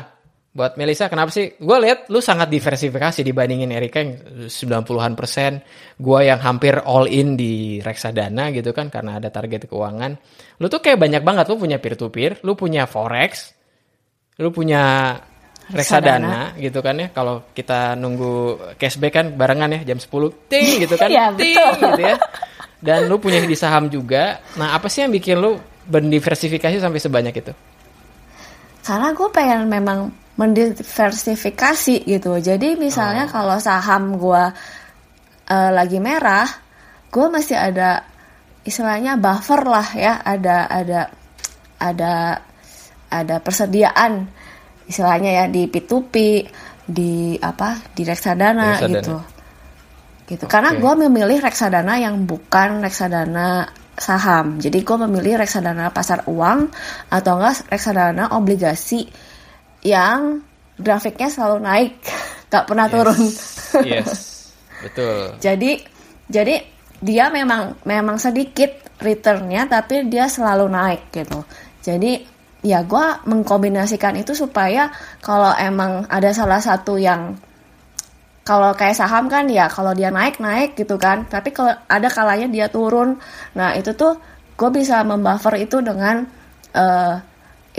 [0.51, 1.55] buat Melisa kenapa sih?
[1.55, 4.19] Gue lihat lu sangat diversifikasi dibandingin Erika yang
[4.51, 5.63] 90-an persen.
[5.95, 10.11] Gue yang hampir all in di reksadana gitu kan karena ada target keuangan.
[10.59, 11.47] Lu tuh kayak banyak banget.
[11.47, 13.55] Lu punya peer to peer, lu punya forex,
[14.43, 15.15] lu punya
[15.71, 17.07] reksadana gitu kan ya.
[17.15, 21.07] Kalau kita nunggu cashback kan barengan ya jam 10 ting gitu kan.
[21.07, 22.19] Iya, ting gitu ya.
[22.83, 24.43] Dan lu punya di saham juga.
[24.59, 27.53] Nah, apa sih yang bikin lu berdiversifikasi sampai sebanyak itu?
[28.81, 32.31] Karena gue pengen memang mendiversifikasi gitu.
[32.41, 34.43] Jadi misalnya kalau saham gue
[35.49, 36.49] eh, lagi merah,
[37.13, 38.01] gue masih ada
[38.65, 40.99] istilahnya buffer lah ya, ada ada
[41.81, 42.13] ada
[43.11, 44.29] ada persediaan
[44.87, 46.15] istilahnya ya di P2P,
[46.87, 48.93] di apa di reksadana, Reksadana.
[48.97, 49.15] gitu.
[50.31, 50.45] Gitu.
[50.47, 50.79] Karena Oke.
[50.79, 53.67] gue memilih reksadana yang bukan reksadana
[54.01, 54.57] saham.
[54.57, 56.67] Jadi gue memilih reksadana pasar uang
[57.13, 59.05] atau enggak reksadana obligasi
[59.85, 60.41] yang
[60.75, 61.93] grafiknya selalu naik,
[62.51, 63.21] gak pernah turun.
[63.85, 64.09] Yes.
[64.81, 65.37] Betul.
[65.37, 65.77] jadi
[66.25, 66.57] jadi
[67.05, 71.45] dia memang memang sedikit returnnya tapi dia selalu naik gitu.
[71.85, 72.17] Jadi
[72.65, 74.89] ya gue mengkombinasikan itu supaya
[75.21, 77.37] kalau emang ada salah satu yang
[78.51, 82.51] kalau kayak saham kan ya kalau dia naik naik gitu kan tapi kalau ada kalanya
[82.51, 83.15] dia turun
[83.55, 84.19] nah itu tuh
[84.59, 86.27] gue bisa membuffer itu dengan
[86.75, 87.15] eh,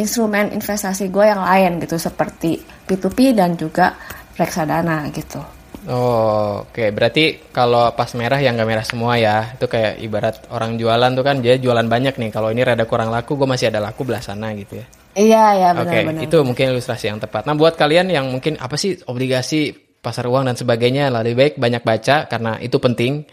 [0.01, 2.57] instrumen investasi gue yang lain gitu seperti
[2.89, 3.93] P2P dan juga
[4.41, 5.45] reksadana gitu
[5.83, 6.95] Oh, oke.
[6.95, 9.51] Berarti kalau pas merah yang nggak merah semua ya.
[9.51, 12.31] Itu kayak ibarat orang jualan tuh kan dia jualan banyak nih.
[12.31, 14.87] Kalau ini rada kurang laku, gue masih ada laku belah sana gitu ya.
[15.19, 17.51] iya ya Oke, benar-benar itu mungkin ilustrasi yang tepat.
[17.51, 21.83] Nah, buat kalian yang mungkin apa sih obligasi pasar uang dan sebagainya, lebih baik banyak
[21.87, 23.25] baca karena itu penting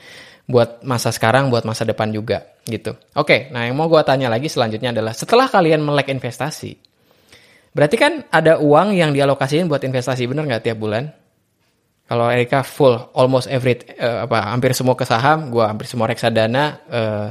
[0.45, 2.93] buat masa sekarang, buat masa depan juga gitu.
[3.17, 6.77] Oke, nah yang mau gue tanya lagi selanjutnya adalah setelah kalian melek investasi,
[7.73, 11.09] berarti kan ada uang yang dialokasiin buat investasi, bener nggak tiap bulan?
[12.09, 16.81] Kalau Erika full, almost every eh, apa hampir semua ke saham, gue hampir semua reksadana,
[16.89, 17.27] eh,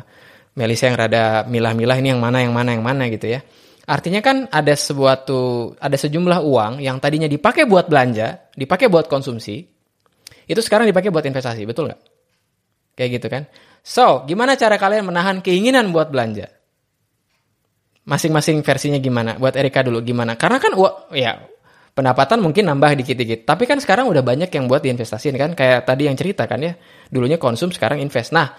[0.58, 3.46] Melisa yang rada milah-milah ini yang mana yang mana yang mana gitu ya.
[3.88, 9.64] Artinya kan ada sesuatu, ada sejumlah uang yang tadinya dipakai buat belanja, dipakai buat konsumsi,
[10.44, 12.00] itu sekarang dipakai buat investasi, betul nggak?
[13.00, 13.42] Kayak gitu kan.
[13.80, 16.52] So, gimana cara kalian menahan keinginan buat belanja?
[18.04, 19.40] Masing-masing versinya gimana?
[19.40, 20.36] Buat Erika dulu gimana?
[20.36, 21.40] Karena kan wa- ya
[21.96, 23.48] pendapatan mungkin nambah dikit-dikit.
[23.48, 25.56] Tapi kan sekarang udah banyak yang buat diinvestasiin kan.
[25.56, 26.76] Kayak tadi yang cerita kan ya.
[27.08, 28.36] Dulunya konsum, sekarang invest.
[28.36, 28.52] Nah,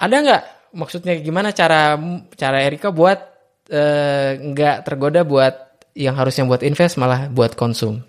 [0.00, 0.42] ada nggak
[0.76, 1.96] maksudnya gimana cara
[2.36, 3.33] cara Erika buat
[3.70, 5.54] eh, nggak tergoda buat
[5.94, 8.02] yang harusnya buat invest malah buat konsum?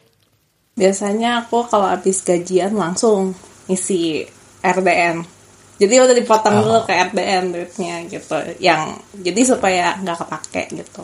[0.75, 3.31] Biasanya aku kalau habis gajian langsung
[3.71, 4.27] isi
[4.59, 5.23] RDN.
[5.75, 8.35] Jadi udah dipotong dulu ke RDN duitnya gitu.
[8.59, 11.03] Yang jadi supaya nggak kepake gitu.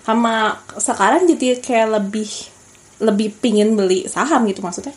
[0.00, 2.30] Sama sekarang jadi kayak lebih
[3.00, 4.96] lebih pingin beli saham gitu maksudnya.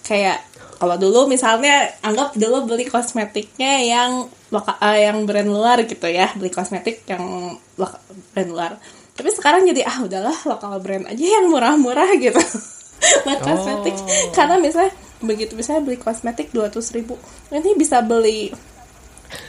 [0.00, 0.47] Kayak
[0.78, 4.10] kalau dulu misalnya anggap dulu beli kosmetiknya yang
[4.54, 8.00] loka- eh, yang brand luar gitu ya, beli kosmetik yang loka-
[8.32, 8.72] brand luar.
[9.18, 12.38] Tapi sekarang jadi ah udahlah lokal brand aja yang murah-murah gitu.
[13.24, 13.94] buat kosmetik
[14.34, 17.14] karena misalnya begitu misalnya beli kosmetik 200 ribu
[17.50, 18.50] ini bisa beli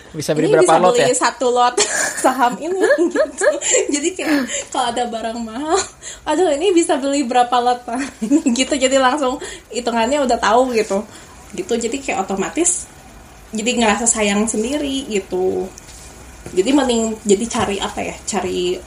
[0.09, 1.17] Bisa beli ini berapa bisa lot beli ya?
[1.17, 1.75] satu lot
[2.23, 2.81] saham ini
[3.13, 3.47] gitu.
[3.93, 4.41] Jadi kayak
[4.73, 5.77] kalau ada barang mahal
[6.25, 7.85] aduh ini bisa beli berapa lot
[8.57, 9.37] gitu jadi langsung
[9.69, 11.05] hitungannya udah tahu gitu.
[11.53, 12.89] Gitu jadi kayak otomatis
[13.53, 15.69] jadi ngerasa sayang sendiri gitu.
[16.49, 18.15] Jadi mending jadi cari apa ya?
[18.25, 18.77] Cari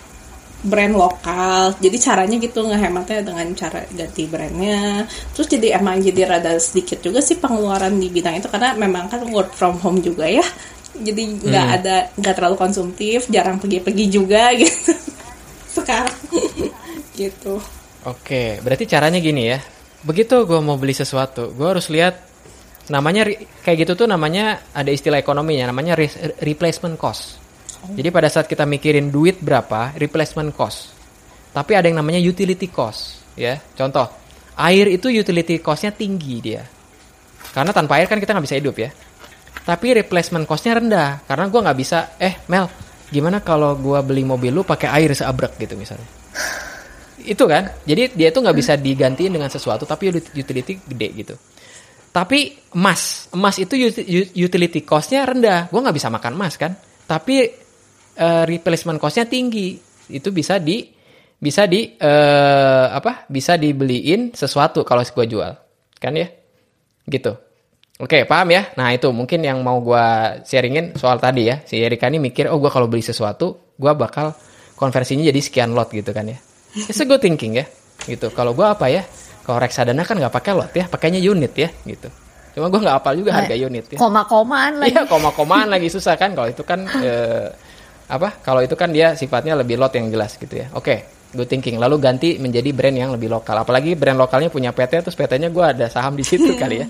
[0.62, 1.74] brand lokal.
[1.78, 5.06] Jadi caranya gitu ngehematnya dengan cara ganti brandnya.
[5.34, 9.22] Terus jadi emang jadi rada sedikit juga sih pengeluaran di bidang itu karena memang kan
[9.30, 10.46] work from home juga ya
[10.94, 11.76] jadi nggak Hmm.
[11.78, 14.92] ada nggak terlalu konsumtif jarang pergi-pergi juga gitu
[15.72, 16.16] sekarang
[17.20, 17.56] gitu
[18.02, 19.62] Oke, berarti caranya gini ya.
[20.02, 22.18] Begitu gue mau beli sesuatu, gue harus lihat
[22.90, 23.22] namanya
[23.62, 27.38] kayak gitu tuh namanya ada istilah ekonominya, namanya re- replacement cost.
[27.94, 30.90] Jadi pada saat kita mikirin duit berapa, replacement cost.
[31.54, 33.54] Tapi ada yang namanya utility cost, ya.
[33.70, 34.10] Contoh,
[34.58, 36.66] air itu utility costnya tinggi dia.
[37.54, 38.90] Karena tanpa air kan kita nggak bisa hidup ya.
[39.62, 42.18] Tapi replacement costnya rendah, karena gue nggak bisa.
[42.18, 42.66] Eh, Mel,
[43.14, 45.54] gimana kalau gue beli mobil lu pakai air seabrek?
[45.58, 46.06] gitu misalnya?
[47.22, 47.70] itu kan?
[47.86, 51.34] Jadi dia itu nggak bisa digantiin dengan sesuatu tapi ut- utility gede gitu.
[52.10, 55.70] Tapi emas emas itu ut- ut- utility costnya rendah.
[55.70, 56.74] Gue nggak bisa makan emas kan?
[57.06, 57.36] Tapi
[58.18, 59.78] eh, replacement costnya tinggi.
[60.10, 60.82] Itu bisa di
[61.38, 63.30] bisa di eh, apa?
[63.30, 65.52] Bisa dibeliin sesuatu kalau gue jual.
[66.02, 66.26] Kan ya?
[67.06, 67.51] Gitu
[68.00, 68.72] Oke, paham ya?
[68.74, 70.06] Nah, itu mungkin yang mau gue
[70.48, 71.60] sharingin soal tadi ya.
[71.62, 74.32] Si Erika ini mikir, oh gue kalau beli sesuatu, gue bakal
[74.74, 76.38] konversinya jadi sekian lot gitu kan ya.
[76.74, 77.68] It's a good thinking ya.
[78.08, 78.32] Gitu.
[78.32, 79.04] Kalau gue apa ya?
[79.42, 82.08] Kalau reksadana kan nggak pakai lot ya, pakainya unit ya gitu.
[82.52, 83.98] Cuma gue nggak hafal juga harga unit ya.
[84.00, 86.36] koma-komaan lagi Iya, koma-komaan lagi susah kan.
[86.36, 87.48] Kalau itu kan eh,
[88.08, 88.28] apa?
[88.42, 90.68] Kalau itu kan dia sifatnya lebih lot yang jelas gitu ya.
[90.74, 91.22] Oke.
[91.32, 91.80] good thinking.
[91.80, 93.56] Lalu ganti menjadi brand yang lebih lokal.
[93.64, 96.86] Apalagi brand lokalnya punya PT, terus PT-nya gue ada saham di situ kali ya.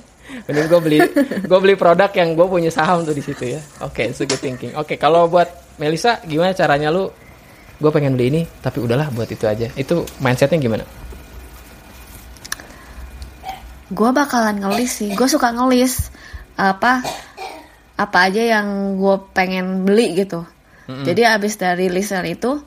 [0.49, 0.99] Mending gue beli
[1.51, 3.61] gue beli produk yang gue punya saham tuh di situ ya.
[3.85, 4.73] Oke, okay, it's a good thinking.
[4.75, 7.09] Oke, okay, kalau buat Melisa, gimana caranya lu?
[7.83, 9.69] Gue pengen beli ini, tapi udahlah buat itu aja.
[9.75, 10.85] Itu mindsetnya gimana?
[13.93, 15.11] Gue bakalan ngelis sih.
[15.13, 16.09] Gue suka ngelis
[16.57, 17.05] apa
[17.99, 20.47] apa aja yang gue pengen beli gitu.
[20.89, 21.05] Mm-hmm.
[21.07, 22.59] Jadi abis dari listener itu,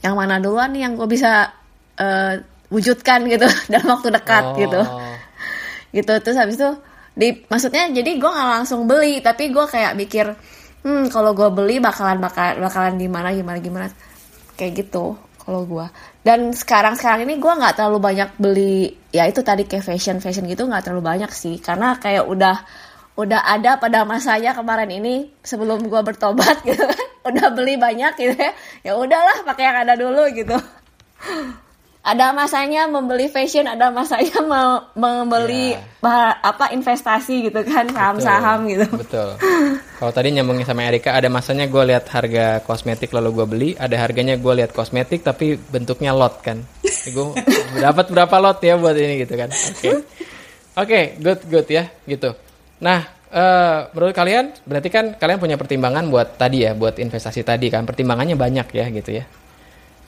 [0.00, 1.52] yang mana duluan nih yang gue bisa
[2.00, 2.32] uh,
[2.70, 4.56] wujudkan gitu dalam waktu dekat oh.
[4.56, 4.80] gitu.
[5.90, 6.70] Gitu terus habis itu
[7.16, 10.36] di maksudnya jadi gue nggak langsung beli tapi gue kayak mikir
[10.84, 13.86] hmm kalau gue beli bakalan bakal bakalan gimana gimana gimana.
[14.56, 15.86] Kayak gitu kalau gue
[16.26, 20.44] dan sekarang sekarang ini gue nggak terlalu banyak beli ya itu tadi kayak fashion fashion
[20.44, 21.56] gitu nggak terlalu banyak sih.
[21.58, 22.56] Karena kayak udah
[23.16, 27.06] udah ada pada masanya kemarin ini sebelum gue bertobat gitu kan.
[27.32, 28.52] Udah beli banyak gitu ya.
[28.84, 30.54] Ya udahlah pakai yang ada dulu gitu
[32.06, 36.38] ada masanya membeli fashion ada masanya mau membeli yeah.
[36.38, 39.34] apa investasi gitu kan saham-saham gitu betul
[39.98, 43.98] kalau tadi nyambungin sama Erika ada masanya gue lihat harga kosmetik lalu gue beli ada
[43.98, 47.26] harganya gue lihat kosmetik tapi bentuknya lot kan gue
[47.84, 49.90] dapat berapa lot ya buat ini gitu kan oke okay.
[49.90, 50.00] oke
[50.86, 52.38] okay, good good ya gitu
[52.76, 53.00] Nah,
[53.32, 57.88] uh, menurut kalian berarti kan kalian punya pertimbangan buat tadi ya, buat investasi tadi kan.
[57.88, 59.24] Pertimbangannya banyak ya gitu ya.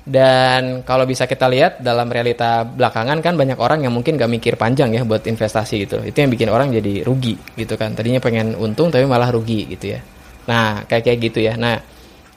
[0.08, 4.56] Dan kalau bisa kita lihat dalam realita belakangan kan banyak orang yang mungkin gak mikir
[4.56, 6.00] panjang ya buat investasi gitu.
[6.00, 7.92] Itu yang bikin orang jadi rugi gitu kan.
[7.92, 10.00] Tadinya pengen untung tapi malah rugi gitu ya.
[10.48, 11.60] Nah, kayak kayak gitu ya.
[11.60, 11.76] Nah,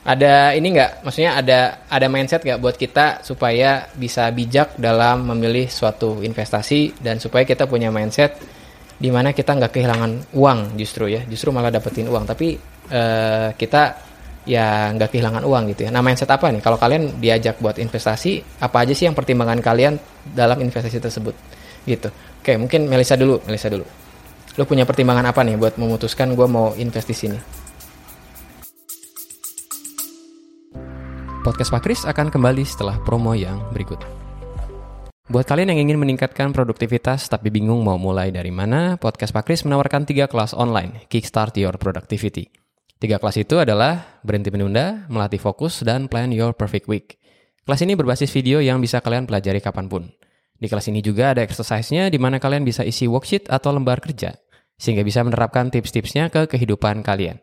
[0.03, 1.07] ada ini nggak?
[1.07, 7.23] Maksudnya ada ada mindset nggak buat kita supaya bisa bijak dalam memilih suatu investasi dan
[7.23, 8.35] supaya kita punya mindset
[9.01, 12.53] di mana kita nggak kehilangan uang justru ya justru malah dapetin uang tapi
[12.93, 14.10] uh, kita
[14.45, 15.89] ya nggak kehilangan uang gitu ya.
[15.93, 16.61] Nah mindset apa nih?
[16.61, 20.01] Kalau kalian diajak buat investasi apa aja sih yang pertimbangan kalian
[20.33, 21.35] dalam investasi tersebut?
[21.85, 22.09] Gitu.
[22.41, 23.85] Oke mungkin Melisa dulu Melisa dulu.
[24.59, 27.39] Lu punya pertimbangan apa nih buat memutuskan gue mau invest di sini?
[31.41, 33.97] Podcast Pak Kris akan kembali setelah promo yang berikut.
[35.25, 39.65] Buat kalian yang ingin meningkatkan produktivitas tapi bingung mau mulai dari mana, Podcast Pak Kris
[39.65, 42.60] menawarkan tiga kelas online, Kickstart Your Productivity.
[43.01, 47.17] Tiga kelas itu adalah berhenti menunda, melatih fokus, dan plan your perfect week.
[47.65, 50.13] Kelas ini berbasis video yang bisa kalian pelajari kapan pun.
[50.61, 54.37] Di kelas ini juga ada exercise-nya di mana kalian bisa isi worksheet atau lembar kerja,
[54.77, 57.41] sehingga bisa menerapkan tips-tipsnya ke kehidupan kalian.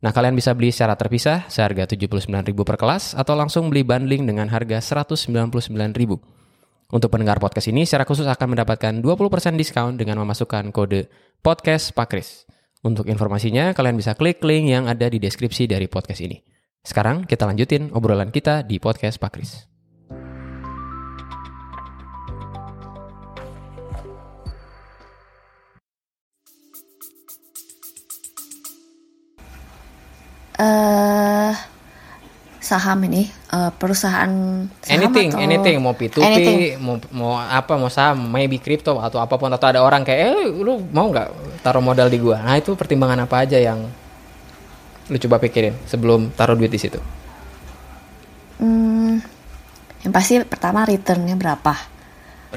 [0.00, 4.48] Nah, kalian bisa beli secara terpisah seharga 79.000 per kelas atau langsung beli bundling dengan
[4.48, 5.92] harga 199.000.
[6.88, 11.12] Untuk pendengar podcast ini secara khusus akan mendapatkan 20% diskon dengan memasukkan kode
[11.44, 12.45] podcast Pakris.
[12.86, 16.38] Untuk informasinya, kalian bisa klik link yang ada di deskripsi dari podcast ini.
[16.86, 19.66] Sekarang kita lanjutin obrolan kita di podcast Pakris.
[30.56, 31.52] Uh,
[32.62, 34.30] saham ini uh, perusahaan
[34.84, 35.40] saham anything atau...
[35.40, 35.76] anything.
[35.80, 36.58] Mau P2P anything.
[36.78, 40.46] mau mau apa mau saham maybe crypto atau apa pun atau ada orang kayak eh
[40.52, 42.44] lu mau nggak taruh modal di gua?
[42.44, 43.88] Nah itu pertimbangan apa aja yang
[45.06, 46.98] lu coba pikirin sebelum taruh duit di situ?
[48.56, 49.20] Hmm,
[50.02, 51.74] yang pasti pertama returnnya berapa?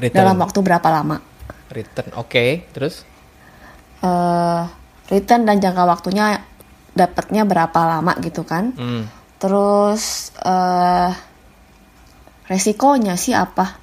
[0.00, 0.16] Return.
[0.16, 1.16] dalam waktu berapa lama?
[1.70, 2.30] Return oke.
[2.30, 2.50] Okay.
[2.72, 3.04] terus?
[4.00, 4.64] Uh,
[5.12, 6.40] return dan jangka waktunya
[6.96, 8.72] dapatnya berapa lama gitu kan?
[8.74, 11.10] Hmm Terus uh,
[12.44, 13.80] resikonya sih apa?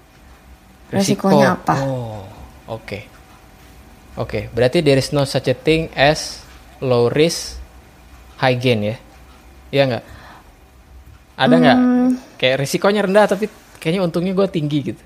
[0.94, 1.58] Resikonya Resiko.
[1.66, 1.76] apa?
[1.82, 2.22] Oh,
[2.78, 2.86] oke.
[2.86, 3.04] Okay.
[4.18, 4.44] Oke, okay.
[4.50, 6.42] berarti there is no such a thing as
[6.82, 7.58] low risk
[8.38, 8.98] high gain ya?
[9.74, 10.06] Iya nggak?
[11.38, 11.78] Ada nggak?
[11.78, 12.10] Hmm.
[12.38, 13.46] Kayak risikonya rendah tapi
[13.78, 15.04] kayaknya untungnya gue tinggi gitu.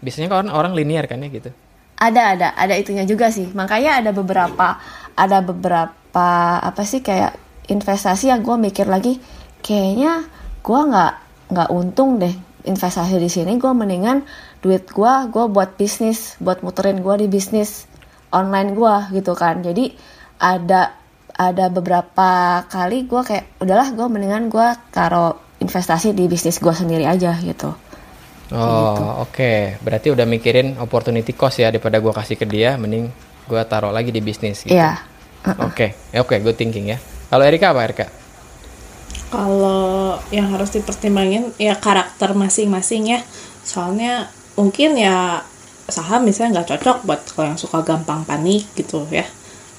[0.00, 1.52] Biasanya kan orang linear kan ya gitu.
[2.00, 3.48] Ada ada ada itunya juga sih.
[3.52, 4.80] Makanya ada beberapa
[5.16, 6.28] ada beberapa
[6.64, 7.36] apa sih kayak
[7.68, 9.20] investasi yang gue mikir lagi
[9.64, 10.28] kayaknya
[10.60, 11.12] gue nggak
[11.56, 12.36] nggak untung deh
[12.68, 14.20] investasi di sini gue mendingan
[14.60, 17.88] duit gue gue buat bisnis buat muterin gue di bisnis
[18.28, 19.92] online gue gitu kan jadi
[20.36, 20.92] ada
[21.34, 27.08] ada beberapa kali gue kayak udahlah gue mendingan gue taruh investasi di bisnis gue sendiri
[27.08, 27.72] aja gitu
[28.52, 28.60] oh gitu.
[28.60, 29.58] oke okay.
[29.80, 33.08] berarti udah mikirin opportunity cost ya daripada gue kasih ke dia mending
[33.48, 35.48] gue taruh lagi di bisnis gitu iya yeah.
[35.48, 35.68] uh -uh.
[35.68, 35.90] oke okay.
[36.16, 38.23] oke okay, good thinking ya kalau Erika apa Erika
[39.34, 43.20] kalau yang harus dipertimbangin ya karakter masing-masing ya.
[43.66, 45.42] Soalnya mungkin ya
[45.90, 49.26] saham misalnya nggak cocok buat kalau yang suka gampang panik gitu ya.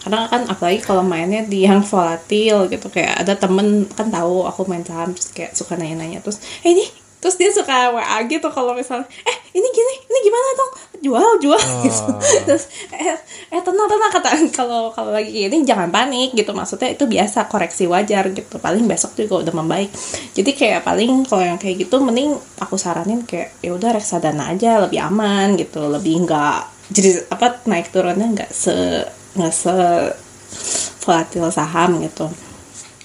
[0.04, 4.68] Karena kan apalagi kalau mainnya di yang volatil gitu kayak ada temen kan tahu aku
[4.68, 8.78] main saham terus kayak suka nanya-nanya terus eh ini terus dia suka wa gitu kalau
[8.78, 10.72] misalnya eh ini gini ini gimana dong?
[11.02, 11.58] Jual jual.
[11.58, 11.82] Oh.
[11.82, 12.12] gitu.
[12.46, 13.18] Terus eh,
[13.50, 14.30] eh tenang tenang kata
[14.62, 16.54] kalau kalau lagi gini jangan panik gitu.
[16.54, 18.62] Maksudnya itu biasa koreksi wajar gitu.
[18.62, 19.90] Paling besok juga udah membaik.
[20.38, 24.86] Jadi kayak paling kalau yang kayak gitu mending aku saranin kayak ya udah reksadana aja
[24.86, 25.82] lebih aman gitu.
[25.90, 28.76] Lebih enggak jadi apa naik turunnya nggak se
[29.34, 29.74] nggak se
[31.02, 32.30] volatil saham gitu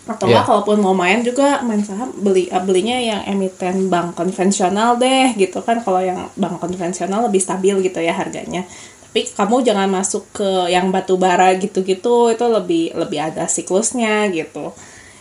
[0.07, 0.41] atau Iya.
[0.41, 5.37] enggak kalaupun mau main juga main saham beli eh, belinya yang emiten bank konvensional deh
[5.37, 8.65] gitu kan kalau yang bank konvensional lebih stabil gitu ya harganya
[9.11, 14.71] tapi kamu jangan masuk ke yang batu bara gitu-gitu itu lebih lebih ada siklusnya gitu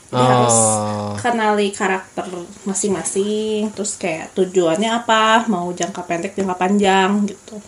[0.09, 1.13] jadi harus Oh.
[1.17, 2.25] kenali karakter
[2.65, 7.61] masing-masing terus kayak tujuannya apa mau jangka pendek jangka panjang gitu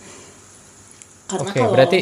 [1.27, 1.99] karena Oke, kalau berarti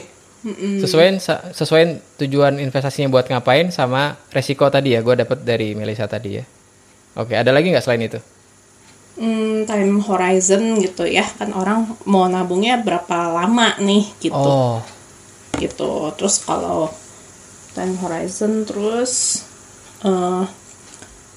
[0.81, 4.99] sesuaiin sa- sesuaiin tujuan investasinya buat ngapain sama resiko tadi ya.
[5.05, 6.43] Gue dapet dari Melisa tadi ya.
[7.19, 8.19] Oke, ada lagi nggak selain itu?
[9.19, 14.81] hmm, time horizon gitu ya kan orang mau nabungnya berapa lama nih gitu Oh,
[15.59, 16.89] gitu terus kalau
[17.75, 19.43] time horizon terus
[20.05, 20.45] eh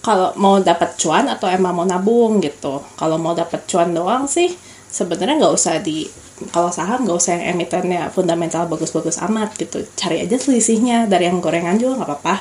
[0.03, 4.51] kalau mau dapat cuan atau emang mau nabung gitu kalau mau dapat cuan doang sih
[4.93, 6.05] sebenarnya nggak usah di
[6.53, 9.81] kalau saham nggak usah yang emitennya fundamental bagus-bagus amat gitu.
[9.97, 12.35] Cari aja selisihnya dari yang gorengan juga nggak apa-apa.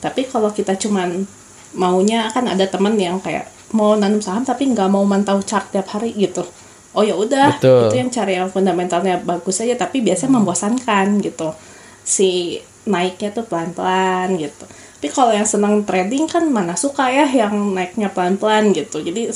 [0.00, 1.28] Tapi kalau kita cuman
[1.76, 3.46] maunya kan ada temen yang kayak
[3.76, 6.42] mau nanam saham tapi nggak mau mantau chart tiap hari gitu.
[6.90, 11.54] Oh ya udah itu yang cari yang fundamentalnya bagus aja tapi biasanya membosankan gitu.
[12.02, 14.64] Si naiknya tuh pelan-pelan gitu.
[15.00, 19.04] Tapi kalau yang senang trading kan mana suka ya yang naiknya pelan-pelan gitu.
[19.04, 19.30] Jadi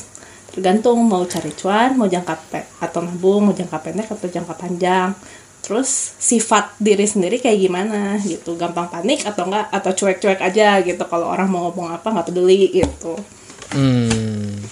[0.55, 5.11] tergantung mau cari cuan mau jangka pe- atau nabung mau jangka pendek atau jangka panjang
[5.61, 11.03] terus sifat diri sendiri kayak gimana gitu gampang panik atau enggak atau cuek-cuek aja gitu
[11.05, 13.17] kalau orang mau ngomong apa nggak peduli gitu
[13.73, 14.63] hmm,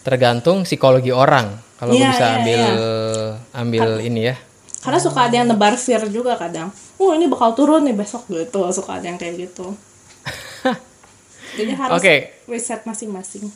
[0.00, 1.58] tergantung psikologi orang.
[1.74, 2.78] Kalau Iya, bisa iya, ambil iya.
[3.58, 4.36] ambil ini ya.
[4.78, 8.70] karena suka ada yang nebar fear juga kadang oh ini bakal turun nih besok gitu
[8.70, 9.74] suka ada yang kayak gitu
[11.58, 12.14] jadi harus Oke.
[12.46, 13.50] riset masing-masing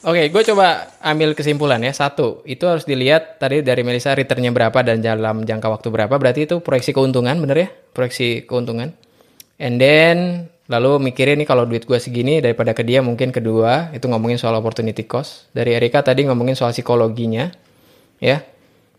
[0.00, 1.92] Oke, gue coba ambil kesimpulan ya.
[1.92, 6.14] Satu, itu harus dilihat tadi dari Melisa returnnya berapa dan dalam jangka waktu berapa.
[6.16, 7.68] Berarti itu proyeksi keuntungan, bener ya?
[7.92, 8.96] Proyeksi keuntungan.
[9.60, 13.92] And then, lalu mikirin nih kalau duit gue segini daripada ke dia mungkin kedua.
[13.92, 15.52] Itu ngomongin soal opportunity cost.
[15.52, 17.52] Dari Erika tadi ngomongin soal psikologinya.
[18.24, 18.40] Ya.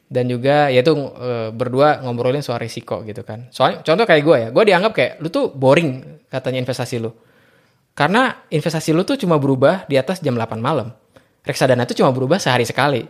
[0.06, 3.50] Dan juga yaitu eh, berdua ngobrolin soal risiko gitu kan.
[3.50, 4.50] Soalnya contoh kayak gue ya.
[4.54, 7.10] Gue dianggap kayak, lu tuh boring katanya investasi lu.
[7.92, 10.96] Karena investasi lu tuh cuma berubah di atas jam 8 malam.
[11.44, 13.04] Reksadana tuh cuma berubah sehari sekali.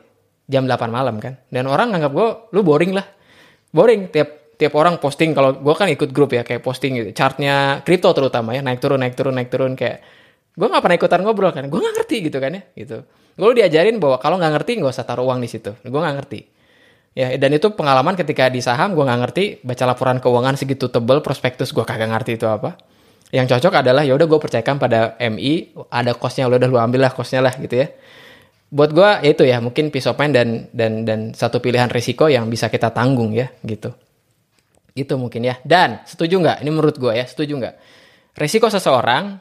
[0.49, 1.37] Jam 8 malam kan.
[1.53, 2.27] Dan orang nganggap gue,
[2.57, 3.05] lu boring lah.
[3.71, 4.09] Boring.
[4.09, 7.09] Tiap tiap orang posting, kalau gue kan ikut grup ya, kayak posting gitu.
[7.17, 9.73] Chartnya kripto terutama ya, naik turun, naik turun, naik turun.
[9.73, 10.05] Kayak,
[10.53, 11.65] gue gak pernah ikutan ngobrol kan.
[11.65, 12.61] Gue gak ngerti gitu kan ya.
[12.77, 13.05] gitu.
[13.37, 15.71] Gue lu diajarin bahwa kalau nggak ngerti, nggak usah taruh uang di situ.
[15.81, 16.39] Gue nggak ngerti.
[17.15, 21.23] Ya, dan itu pengalaman ketika di saham gue nggak ngerti, baca laporan keuangan segitu tebel,
[21.23, 22.75] prospektus gue kagak ngerti itu apa
[23.31, 27.07] yang cocok adalah ya udah gue percayakan pada MI ada kosnya lo udah lu ambil
[27.07, 27.87] lah kosnya lah gitu ya.
[28.71, 32.51] Buat gue ya itu ya mungkin peace of dan dan dan satu pilihan risiko yang
[32.51, 33.95] bisa kita tanggung ya gitu.
[34.91, 35.59] Itu mungkin ya.
[35.63, 36.57] Dan setuju nggak?
[36.59, 37.75] Ini menurut gue ya setuju nggak?
[38.35, 39.39] Risiko seseorang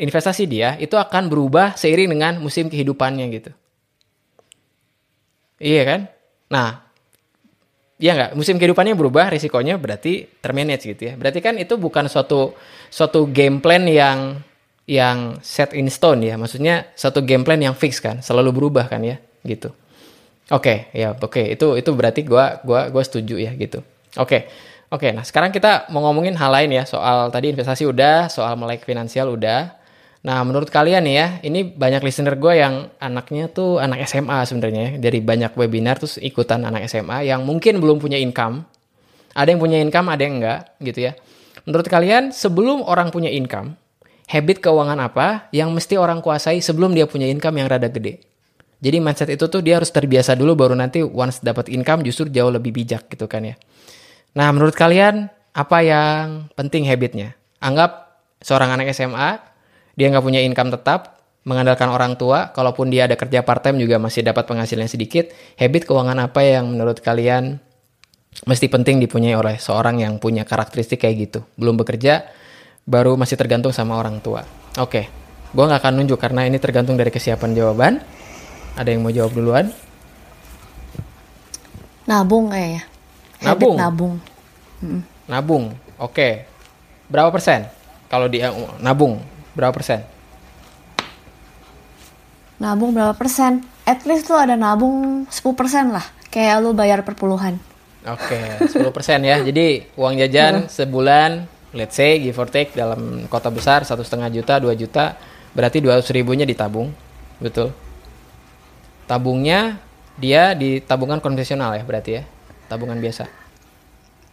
[0.00, 3.52] investasi dia itu akan berubah seiring dengan musim kehidupannya gitu.
[5.60, 6.00] Iya kan?
[6.48, 6.89] Nah
[8.00, 8.30] Iya nggak?
[8.32, 11.14] Musim kehidupannya berubah, risikonya berarti termanage gitu ya.
[11.20, 12.56] Berarti kan itu bukan suatu
[12.88, 14.40] suatu game plan yang
[14.88, 16.40] yang set in stone ya.
[16.40, 19.68] Maksudnya satu game plan yang fix kan, selalu berubah kan ya, gitu.
[20.48, 21.44] Oke, ya oke.
[21.44, 23.84] Itu itu berarti gua gua gua setuju ya gitu.
[24.16, 24.48] Oke.
[24.90, 26.82] Oke, nah sekarang kita mau ngomongin hal lain ya.
[26.82, 29.70] Soal tadi investasi udah, soal melek finansial udah.
[30.20, 34.80] Nah, menurut kalian nih ya, ini banyak listener gue yang anaknya tuh anak SMA sebenarnya
[34.80, 34.90] ya.
[35.00, 38.68] Dari banyak webinar terus ikutan anak SMA yang mungkin belum punya income.
[39.32, 41.12] Ada yang punya income, ada yang enggak gitu ya.
[41.64, 43.80] Menurut kalian sebelum orang punya income,
[44.28, 48.20] habit keuangan apa yang mesti orang kuasai sebelum dia punya income yang rada gede?
[48.80, 52.48] Jadi mindset itu tuh dia harus terbiasa dulu baru nanti once dapat income justru jauh
[52.48, 53.56] lebih bijak gitu kan ya.
[54.36, 57.36] Nah, menurut kalian apa yang penting habitnya?
[57.60, 59.49] Anggap seorang anak SMA
[59.98, 63.96] dia nggak punya income tetap, mengandalkan orang tua, kalaupun dia ada kerja part time juga
[63.96, 65.32] masih dapat penghasilan sedikit.
[65.56, 67.56] Habit keuangan apa yang menurut kalian
[68.46, 71.40] mesti penting dipunyai oleh seorang yang punya karakteristik kayak gitu?
[71.56, 72.28] Belum bekerja,
[72.84, 74.44] baru masih tergantung sama orang tua.
[74.78, 75.08] Oke,
[75.50, 77.92] gue nggak akan nunjuk karena ini tergantung dari kesiapan jawaban.
[78.78, 79.66] Ada yang mau jawab duluan?
[82.06, 82.82] Nabung kayaknya.
[83.40, 83.76] Habit Nabung.
[83.76, 84.14] nabung.
[85.30, 85.64] Nabung,
[85.96, 86.28] oke.
[87.10, 87.66] Berapa persen?
[88.10, 88.42] Kalau di
[88.82, 89.18] nabung,
[89.56, 90.04] berapa persen?
[92.60, 93.64] Nabung berapa persen?
[93.90, 96.06] at least lu ada nabung 10% lah.
[96.30, 97.58] Kayak lu bayar perpuluhan.
[98.06, 98.38] Oke,
[98.70, 98.70] 10%
[99.26, 99.42] ya.
[99.42, 101.44] Jadi uang jajan sebulan,
[101.74, 105.18] let's say give or take dalam kota besar satu setengah juta, 2 juta,
[105.52, 106.94] berarti 200 ribunya ditabung,
[107.42, 107.74] betul?
[109.10, 109.82] Tabungnya
[110.14, 112.22] dia di tabungan konvensional ya berarti ya,
[112.70, 113.26] tabungan biasa.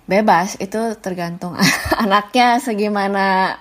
[0.08, 1.58] Bebas, itu tergantung
[2.04, 3.58] anaknya segimana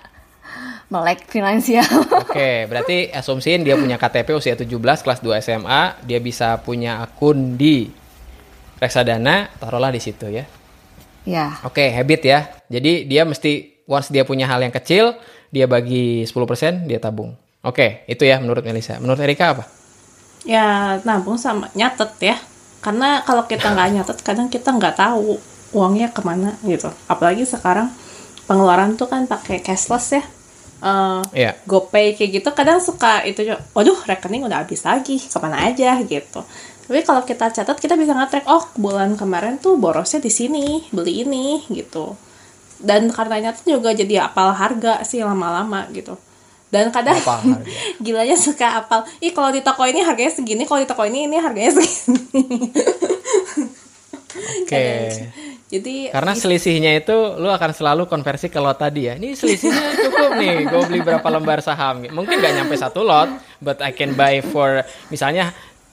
[0.86, 1.86] melek finansial.
[2.26, 7.58] Oke, berarti asumsiin dia punya KTP usia 17, kelas 2 SMA, dia bisa punya akun
[7.58, 7.90] di
[8.78, 10.44] reksadana, taruhlah di situ ya.
[11.26, 12.40] ya, Oke, habit ya.
[12.70, 15.18] Jadi dia mesti once dia punya hal yang kecil,
[15.50, 17.34] dia bagi 10%, dia tabung.
[17.66, 19.02] Oke, itu ya menurut Melisa.
[19.02, 19.66] Menurut Erika apa?
[20.46, 22.36] ya nabung sama nyatet ya
[22.78, 25.42] karena kalau kita nggak nyatet kadang kita nggak tahu
[25.74, 27.90] uangnya ke mana gitu apalagi sekarang
[28.46, 30.22] pengeluaran tuh kan pakai cashless ya
[30.86, 31.50] Eh, Iya.
[31.66, 33.42] GoPay kayak gitu kadang suka itu
[33.74, 36.40] waduh rekening udah habis lagi ke mana aja gitu.
[36.86, 41.26] Tapi kalau kita catat kita bisa nge-track oh bulan kemarin tuh borosnya di sini beli
[41.26, 42.14] ini gitu.
[42.78, 46.14] Dan karena nyatet juga jadi apal harga sih lama-lama gitu.
[46.70, 47.62] Dan kadang Apal
[48.04, 51.38] gilanya suka apal ih kalau di toko ini harganya segini kalau di toko ini ini
[51.42, 52.70] harganya segini
[54.62, 54.84] Oke.
[55.66, 59.18] jadi Karena selisihnya itu lu akan selalu konversi ke lot tadi ya.
[59.18, 60.56] Ini selisihnya cukup nih.
[60.70, 62.06] Gue beli berapa lembar saham.
[62.06, 65.50] Mungkin nggak nyampe satu lot, but I can buy for misalnya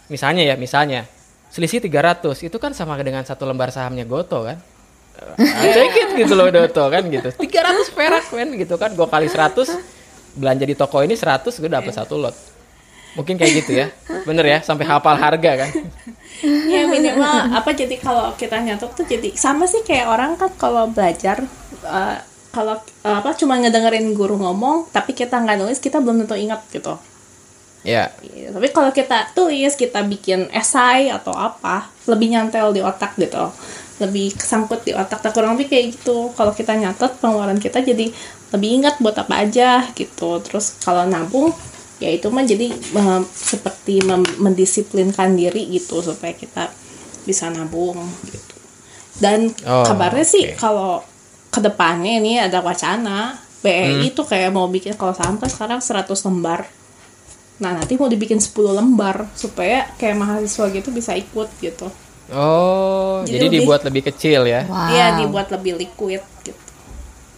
[0.07, 1.09] misalnya ya, misalnya
[1.49, 4.57] selisih 300 itu kan sama dengan satu lembar sahamnya Goto kan.
[5.37, 7.29] I take it gitu loh Goto kan gitu.
[7.33, 8.93] 300 perak men gitu kan.
[8.93, 9.67] Gue kali 100
[10.33, 12.52] belanja di toko ini 100 gue dapet satu lot.
[13.13, 13.87] Mungkin kayak gitu ya.
[14.25, 15.69] Bener ya, sampai hafal harga kan.
[16.73, 20.91] ya minimal apa jadi kalau kita nyatet tuh jadi sama sih kayak orang kan kalau
[20.91, 21.39] belajar
[21.87, 22.17] eh,
[22.51, 26.67] kalau eh, apa cuma ngedengerin guru ngomong tapi kita nggak nulis kita belum tentu ingat
[26.73, 26.99] gitu
[27.83, 28.15] Ya.
[28.23, 33.51] Iya, tapi kalau kita tulis kita bikin esai atau apa lebih nyantel di otak gitu
[33.99, 38.07] lebih kesangkut di otak tak kurang lebih kayak gitu kalau kita nyatet pengeluaran kita jadi
[38.55, 41.51] lebih ingat buat apa aja gitu terus kalau nabung
[42.03, 46.67] ya itu mah jadi eh, seperti mem- mendisiplinkan diri gitu supaya kita
[47.23, 47.95] bisa nabung
[48.25, 48.55] gitu
[49.15, 50.57] dan Oh, kabarnya sih oke.
[50.57, 50.99] kalau
[51.47, 54.13] ke depannya ini ada wacana BRI Hmm.
[54.13, 56.67] tuh kayak mau bikin kalau saham kan sekarang 100 lembar
[57.53, 61.85] Nah, nanti mau dibikin 10 lembar supaya kayak mahasiswa gitu bisa ikut gitu.
[62.33, 64.65] Oh, Jadi jadi, lebih- dibuat lebih kecil ya.
[64.65, 64.89] wow.
[64.89, 66.62] Iya, dibuat lebih liquid gitu.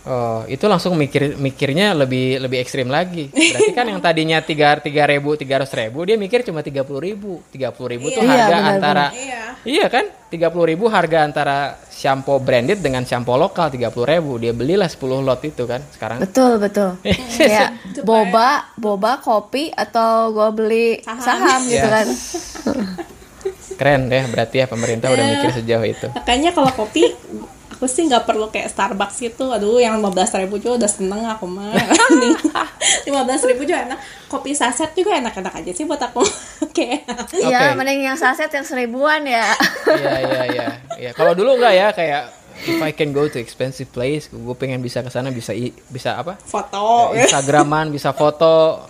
[0.06, 3.26] Oh, itu langsung mikir mikirnya lebih lebih ekstrim lagi.
[3.28, 7.02] Berarti kan yang tadinya tiga tiga ribu tiga ratus ribu dia mikir cuma tiga puluh
[7.04, 7.42] ribu.
[7.50, 9.42] Tiga puluh ribu tuh Iya, harga benar, antara Iya.
[9.66, 11.58] iya kan tiga puluh ribu harga antara
[11.90, 14.38] shampoo branded dengan shampoo lokal tiga puluh ribu.
[14.38, 16.22] Dia belilah 10 lot itu kan sekarang.
[16.22, 17.02] Betul betul.
[17.42, 17.74] Kayak
[18.08, 21.18] boba, boba, kopi atau gua beli Saham.
[21.20, 21.90] saham, gitu Yes.
[21.92, 22.08] kan.
[23.76, 25.34] Keren deh, berarti ya pemerintah udah Iya.
[25.36, 26.08] mikir sejauh itu.
[26.14, 27.10] Makanya kalau kopi
[27.86, 29.54] aku sih nggak perlu kayak Starbucks gitu.
[29.54, 31.70] Aduh, yang 15.000 ribu juga udah seneng aku mah.
[33.06, 34.00] Lima belas ribu juga enak.
[34.26, 36.26] Kopi saset juga enak-enak aja sih buat aku.
[36.76, 37.78] kayak Iya, Oke.
[37.78, 39.54] mending yang saset yang seribuan ya.
[39.86, 40.68] Iya iya iya.
[40.98, 42.24] Iya, kalau dulu enggak ya kayak
[42.66, 46.18] if I can go to expensive place, gue pengen bisa ke sana bisa i- bisa
[46.18, 46.42] apa?
[46.42, 47.14] foto.
[47.14, 48.82] Ya, Instagraman bisa foto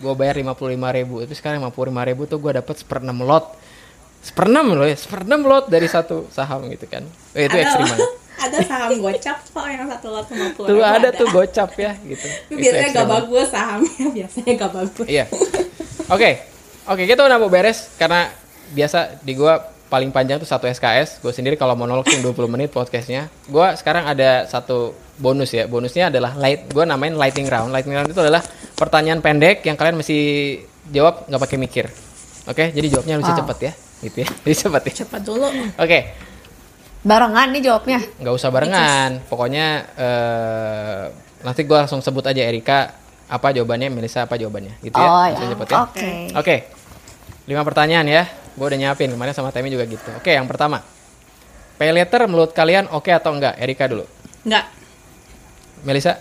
[0.00, 3.52] gue bayar lima puluh ribu tapi sekarang lima puluh ribu tuh gue dapat seperenam lot
[4.24, 7.04] seperenam loh ya seperenam lot dari satu saham gitu kan
[7.36, 11.28] Eh, itu banget ada saham gocap kok yang satu lot 50 tuh ribu ada tuh
[11.28, 12.26] gocap ya gitu.
[12.48, 15.06] Biasanya gak bagus sahamnya, biasanya gak bagus.
[15.06, 15.24] iya.
[16.08, 16.30] Oke.
[16.84, 17.92] Oke kita udah mau beres.
[17.94, 18.32] Karena
[18.70, 22.70] biasa di gua paling panjang tuh satu SKS gue sendiri kalau monolog tuh 20 menit
[22.70, 23.26] podcastnya.
[23.46, 25.66] Gua sekarang ada satu bonus ya.
[25.66, 27.70] Bonusnya adalah light gue namain lighting round.
[27.70, 28.40] Lighting round itu adalah
[28.74, 30.18] pertanyaan pendek yang kalian mesti
[30.88, 31.86] jawab nggak pakai mikir.
[32.46, 32.70] Oke?
[32.70, 33.38] Jadi jawabnya harus Wow.
[33.42, 33.72] cepet ya.
[34.00, 34.28] Gitu ya.
[34.46, 34.92] Jadi cepet ya.
[35.04, 35.46] Cepat dulu.
[35.76, 36.00] oke
[37.00, 38.00] Barengan nih jawabnya.
[38.20, 41.02] nggak usah barengan pokoknya eh,
[41.40, 42.92] nanti gua langsung sebut aja Erika
[43.24, 45.38] apa jawabannya Melisa apa jawabannya gitu ya Oh ya.
[45.40, 46.10] ya Oke.
[46.36, 46.56] Oke,
[47.48, 48.22] lima pertanyaan ya.
[48.52, 50.10] Gue udah nyiapin kemarin sama Temi juga gitu.
[50.12, 50.82] Oke, yang pertama,
[51.78, 53.56] pay letter menurut kalian oke atau enggak?
[53.56, 54.04] Erika dulu.
[54.44, 54.68] Enggak.
[55.86, 56.18] Melisa.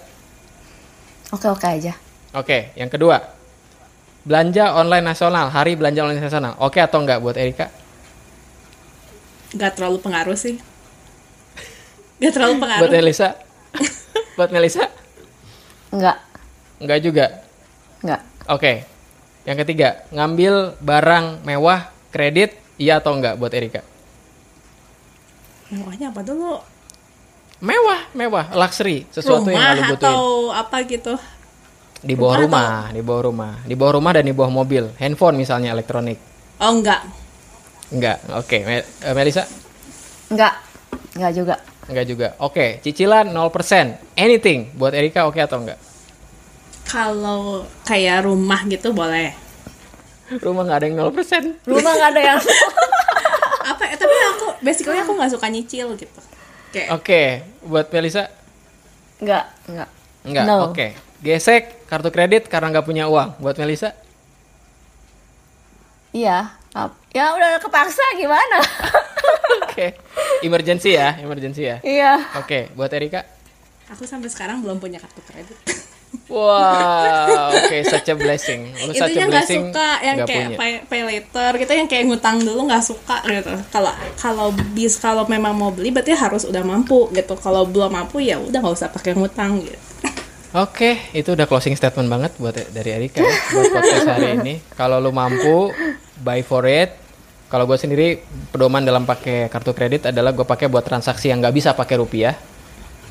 [1.34, 1.98] Oke oke aja.
[2.32, 3.20] Oke, yang kedua,
[4.24, 7.74] belanja online nasional, hari belanja online nasional, oke atau enggak buat Erika?
[9.52, 10.62] Enggak terlalu pengaruh sih.
[12.20, 12.82] Enggak terlalu pengaruh.
[12.84, 13.30] Buat Melisa?
[14.36, 14.84] buat Melisa?
[15.92, 16.18] Enggak.
[16.80, 17.26] Enggak juga.
[18.00, 18.22] Enggak.
[18.48, 18.74] Oke.
[19.44, 23.84] Yang ketiga, ngambil barang mewah kredit, iya atau enggak buat Erika?
[25.70, 26.60] Mewahnya apa dulu?
[27.60, 30.16] Mewah, mewah, luxury, sesuatu yang Rumah nggak lu butuhin.
[30.16, 30.24] atau
[30.56, 31.16] apa gitu?
[32.00, 35.36] di bawah Rumah rumah, di bawah rumah, di bawah rumah dan di bawah mobil, handphone
[35.36, 36.16] misalnya elektronik.
[36.56, 37.04] Oh enggak.
[37.92, 38.24] Enggak.
[38.40, 39.44] Oke, Me- eh, Melisa?
[40.32, 40.64] Enggak,
[41.20, 41.56] enggak juga.
[41.90, 42.28] Enggak juga.
[42.38, 43.98] Oke, cicilan 0%.
[44.14, 45.82] Anything buat Erika oke atau enggak?
[46.86, 49.34] Kalau kayak rumah gitu boleh.
[50.30, 51.66] Rumah nggak ada yang 0%.
[51.66, 52.40] Rumah nggak ada yang
[53.74, 53.84] Apa?
[53.90, 56.20] ya, tapi aku basically aku nggak suka nyicil gitu.
[56.70, 57.22] Kayak Oke,
[57.66, 58.30] buat Melisa?
[59.18, 59.90] Enggak, enggak.
[60.22, 60.46] Enggak.
[60.46, 60.70] No.
[60.70, 60.94] Oke.
[61.26, 63.42] Gesek kartu kredit karena nggak punya uang.
[63.42, 63.98] Buat Melisa?
[66.14, 66.54] Iya.
[66.72, 68.58] Ap- Ya udah kepaksa gimana?
[69.64, 69.98] Oke.
[70.42, 71.78] Emergency ya, emergency ya.
[71.80, 72.22] Iya.
[72.36, 73.26] Oke, buat Erika?
[73.90, 75.58] aku sampai sekarang belum punya kartu kredit.
[76.30, 78.70] Wow, oke, such a blessing.
[78.80, 79.64] Lu such a Itunya nggak blessing.
[79.68, 80.58] suka yang kayak punya.
[80.58, 83.50] pay, pay later gitu yang kayak ngutang dulu nggak suka gitu.
[83.68, 87.34] Kalau kalau bis kalau memang mau beli berarti harus udah mampu gitu.
[87.36, 89.89] Kalau belum mampu ya udah nggak usah pakai ngutang gitu.
[90.50, 94.54] Oke, itu udah closing statement banget buat dari Erika ya, buat podcast hari ini.
[94.74, 95.70] Kalau lu mampu,
[96.26, 96.98] buy for it.
[97.54, 98.18] Kalau gue sendiri
[98.50, 102.34] pedoman dalam pakai kartu kredit adalah gue pakai buat transaksi yang nggak bisa pakai rupiah.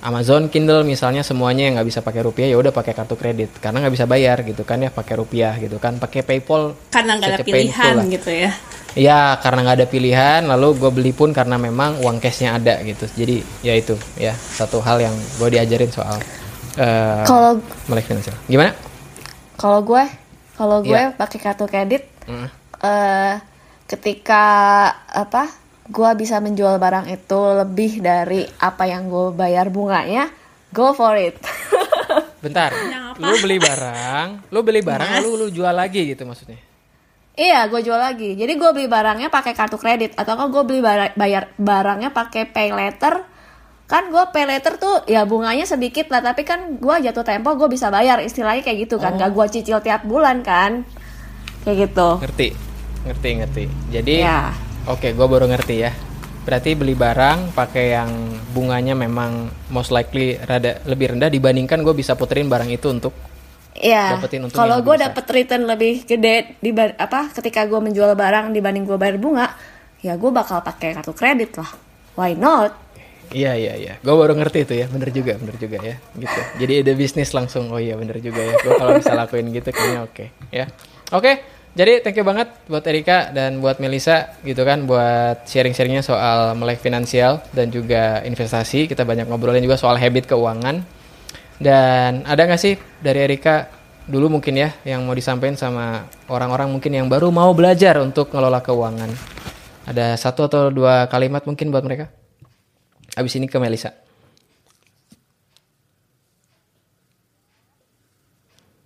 [0.03, 3.83] Amazon, Kindle misalnya semuanya yang nggak bisa pakai rupiah ya udah pakai kartu kredit karena
[3.83, 7.43] nggak bisa bayar gitu kan ya pakai rupiah gitu kan pakai PayPal Karena nggak ada
[7.43, 8.07] pilihan lah.
[8.07, 8.51] gitu ya.
[8.95, 13.07] Ya karena nggak ada pilihan, lalu gue beli pun karena memang uang cashnya ada gitu.
[13.11, 16.19] Jadi ya itu ya satu hal yang gue diajarin soal
[16.79, 18.39] eh Kalau melek finansial.
[18.45, 18.73] Gimana?
[19.55, 20.07] kalau gue,
[20.55, 21.11] kalau gue Iya.
[21.13, 22.47] pakai kartu kredit Mm.
[22.79, 23.35] eh
[23.89, 24.45] ketika
[25.09, 25.49] apa?
[25.85, 30.29] Gue bisa menjual barang itu lebih dari apa yang gue bayar bunganya,
[30.69, 31.41] go for it.
[32.45, 33.25] Bentar, Yang apa?
[33.25, 35.17] lu beli barang, lu beli barang Mas.
[35.19, 36.61] lalu lu jual lagi gitu maksudnya.
[37.33, 38.35] Iya, gue jual lagi.
[38.35, 42.69] Jadi gue beli barangnya pakai kartu kredit atau kan gue beli bayar barangnya pakai pay
[42.69, 43.25] letter.
[43.89, 47.73] Kan gue pay letter tuh ya bunganya sedikit lah, tapi kan gue jatuh tempo gue
[47.73, 49.17] bisa bayar istilahnya kayak gitu kan.
[49.17, 50.85] Gak gue cicil tiap bulan kan.
[51.65, 52.09] Kayak gitu.
[52.21, 52.49] Ngerti?
[53.09, 53.65] Ngerti, ngerti.
[53.89, 54.53] Jadi Ya.
[54.85, 55.97] oke, gue baru ngerti ya.
[56.45, 58.11] Berarti beli barang pakai yang
[58.53, 63.17] bunganya memang most likely rada lebih rendah dibandingkan gue bisa puterin barang itu untuk
[63.79, 64.19] Iya.
[64.53, 69.17] Kalau gue dapet return lebih gede di apa ketika gue menjual barang dibanding gue bayar
[69.23, 69.55] bunga,
[70.03, 71.71] ya gue bakal pakai kartu kredit lah.
[72.19, 72.75] Why not?
[73.29, 76.41] Iya iya iya, gue baru ngerti itu ya, bener juga bener juga ya, gitu.
[76.65, 78.57] Jadi ada bisnis langsung, oh iya bener juga ya.
[78.57, 80.65] Gue kalau bisa lakuin gitu kayaknya oke, ya.
[81.13, 81.45] Oke,
[81.77, 86.81] jadi thank you banget buat Erika dan buat Melisa gitu kan, buat sharing-sharingnya soal melek
[86.81, 88.89] finansial dan juga investasi.
[88.89, 90.81] Kita banyak ngobrolin juga soal habit keuangan.
[91.61, 93.69] Dan ada nggak sih dari Erika
[94.09, 98.65] dulu mungkin ya yang mau disampaikan sama orang-orang mungkin yang baru mau belajar untuk ngelola
[98.65, 99.11] keuangan?
[99.85, 102.09] Ada satu atau dua kalimat mungkin buat mereka?
[103.19, 103.91] Abis ini ke Melisa.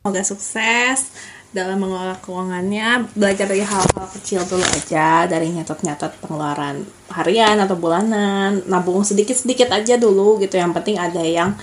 [0.01, 1.13] Semoga sukses
[1.53, 3.13] dalam mengelola keuangannya.
[3.13, 10.01] Belajar dari hal-hal kecil dulu aja, dari nyatet-nyatet pengeluaran harian atau bulanan, nabung sedikit-sedikit aja
[10.01, 10.57] dulu gitu.
[10.57, 11.55] Yang penting ada yang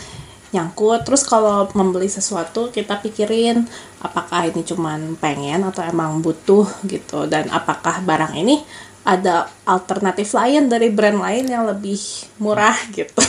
[0.54, 1.04] nyangkut.
[1.10, 3.66] Terus kalau membeli sesuatu kita pikirin
[4.00, 8.62] apakah ini cuman pengen atau emang butuh gitu dan apakah barang ini
[9.10, 11.98] ada alternatif lain dari brand lain yang lebih
[12.38, 13.26] murah gitu.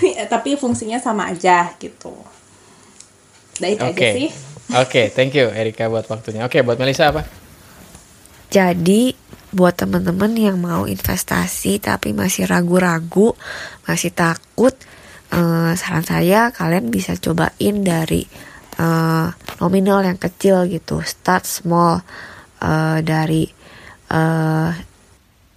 [0.00, 2.16] Ya, Tapi fungsinya sama aja gitu.
[3.60, 4.28] Udah itu aja sih.
[4.72, 6.48] Oke, thank you Erika buat waktunya.
[6.48, 7.28] Oke, buat Melisa apa?
[8.48, 9.12] Jadi
[9.52, 13.36] buat teman-teman yang mau investasi tapi masih ragu-ragu,
[13.84, 14.72] masih takut,
[15.28, 18.24] eh, saran saya kalian bisa cobain dari
[18.76, 19.28] eh,
[19.60, 22.00] nominal yang kecil gitu, start small
[22.60, 23.55] eh, dari
[24.10, 24.70] eh,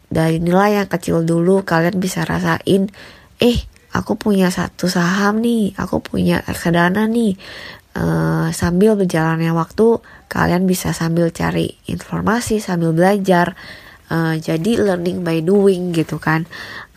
[0.09, 2.89] dari nilai yang kecil dulu kalian bisa rasain,
[3.37, 3.57] eh
[3.93, 7.37] aku punya satu saham nih, aku punya reksadana nih.
[7.97, 13.57] Eh, sambil berjalannya waktu kalian bisa sambil cari informasi sambil belajar.
[14.09, 16.45] Eh, jadi learning by doing gitu kan.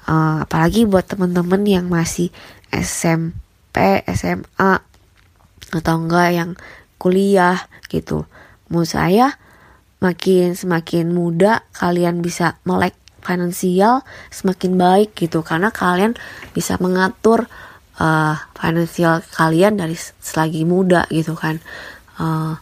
[0.09, 2.29] Eh, apalagi buat temen-temen yang masih
[2.73, 4.81] SMP SMA
[5.73, 6.51] atau enggak yang
[7.01, 8.29] kuliah gitu.
[8.69, 9.42] Menurut saya
[10.03, 14.03] makin semakin muda kalian bisa melek finansial
[14.35, 15.47] semakin baik gitu.
[15.47, 16.19] Karena kalian
[16.51, 17.47] bisa mengatur
[18.03, 21.63] uh, finansial kalian dari selagi muda gitu kan.
[22.19, 22.59] Uh,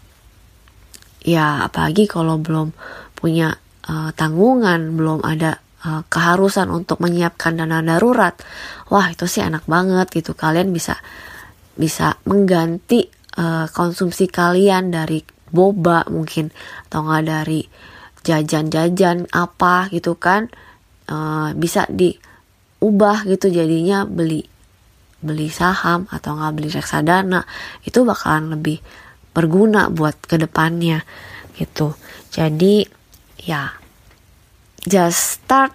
[1.25, 2.77] ya apalagi kalau belum
[3.17, 3.57] punya
[3.89, 8.37] uh, tanggungan belum ada uh, keharusan untuk menyiapkan dana darurat
[8.89, 10.37] wah itu sih enak banget gitu.
[10.37, 11.01] Kalian bisa
[11.73, 13.09] bisa mengganti
[13.41, 16.55] uh, konsumsi kalian dari boba mungkin
[16.89, 17.61] atau enggak dari
[18.27, 20.51] jajan-jajan apa gitu kan
[21.11, 24.47] Uh, bisa diubah gitu jadinya beli
[25.19, 27.43] beli saham atau nggak beli reksadana
[27.83, 28.79] itu bakalan lebih
[29.35, 31.03] berguna buat ke depannya
[31.59, 31.99] gitu
[32.31, 32.87] jadi
[33.43, 33.75] ya
[34.87, 35.75] just start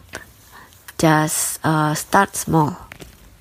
[0.95, 2.85] just uh, start small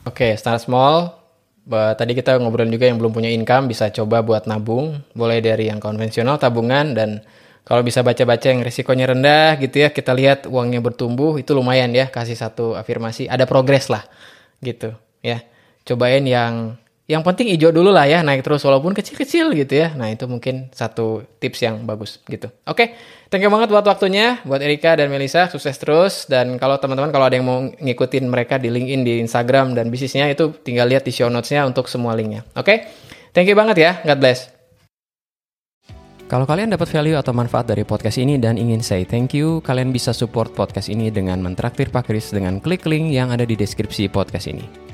[0.04, 1.16] Oke, start small.
[1.64, 5.72] Ba- Tadi kita ngobrol juga yang belum punya income bisa coba buat nabung, mulai dari
[5.72, 7.24] yang konvensional tabungan dan
[7.64, 12.12] kalau bisa baca-baca yang risikonya rendah gitu ya, kita lihat uangnya bertumbuh itu lumayan ya,
[12.12, 14.04] kasih satu afirmasi, ada progres lah
[14.60, 14.92] gitu
[15.24, 15.40] ya.
[15.88, 19.92] Cobain yang yang penting hijau dulu lah ya, naik terus walaupun kecil-kecil gitu ya.
[19.92, 22.48] Nah, itu mungkin satu tips yang bagus gitu.
[22.64, 22.96] Oke,
[23.28, 27.28] thank you banget buat waktunya buat Erika dan Melisa, sukses terus dan kalau teman-teman kalau
[27.28, 31.12] ada yang mau ngikutin mereka di LinkedIn, di Instagram dan bisnisnya itu tinggal lihat di
[31.12, 32.40] show notes-nya untuk semua linknya.
[32.56, 32.88] Oke,
[33.36, 34.48] thank you banget ya, God bless.
[36.24, 39.92] Kalau kalian dapat value atau manfaat dari podcast ini dan ingin say thank you, kalian
[39.92, 44.08] bisa support podcast ini dengan mentraktir Pak Kris dengan klik link yang ada di deskripsi
[44.08, 44.93] podcast ini.